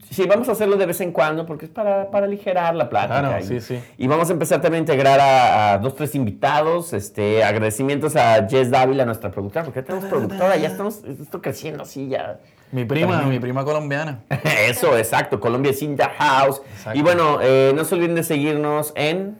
[0.09, 3.19] Sí, vamos a hacerlo de vez en cuando porque es para, para aligerar la plática.
[3.19, 3.79] Claro, y, sí, sí.
[3.97, 6.93] y vamos a empezar también a integrar a, a dos, tres invitados.
[6.93, 11.83] Este, agradecimientos a Jess Dávila, nuestra productora, porque ya tenemos productora, ya estamos esto creciendo
[11.83, 12.39] así ya.
[12.71, 14.21] Mi prima, mi prima colombiana.
[14.67, 15.39] Eso, exacto.
[15.39, 16.61] Colombia is in the house.
[16.71, 16.97] Exacto.
[16.97, 19.37] Y bueno, eh, no se olviden de seguirnos en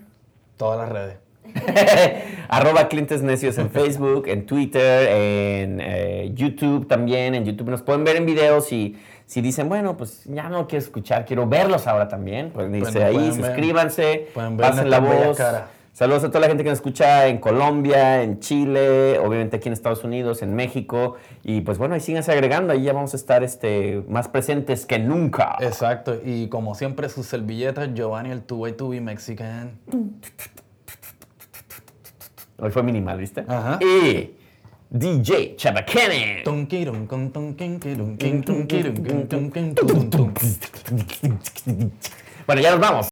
[0.58, 1.18] Todas las redes.
[2.50, 7.36] arroba clientes necios en Facebook, en Twitter, en eh, YouTube también.
[7.36, 10.84] En YouTube nos pueden ver en videos y si dicen, bueno, pues ya no quiero
[10.84, 12.52] escuchar, quiero verlos ahora también.
[12.54, 15.38] Pues dice ahí, suscríbanse, ver pasen la voz.
[15.94, 19.74] Saludos a toda la gente que nos escucha en Colombia, en Chile, obviamente aquí en
[19.74, 21.16] Estados Unidos, en México.
[21.44, 25.00] Y pues bueno, ahí síganse agregando, ahí ya vamos a estar este, más presentes que
[25.00, 25.58] nunca.
[25.60, 26.18] Exacto.
[26.24, 29.80] Y como siempre, sus servilletas, Giovanni, el 2 Mexican.
[32.62, 33.44] Hoy fue minimal, ¿viste?
[33.48, 33.80] Ajá.
[33.82, 34.36] Y
[34.92, 36.44] DJ Chabacane.
[42.46, 43.08] Bueno, ya nos vamos.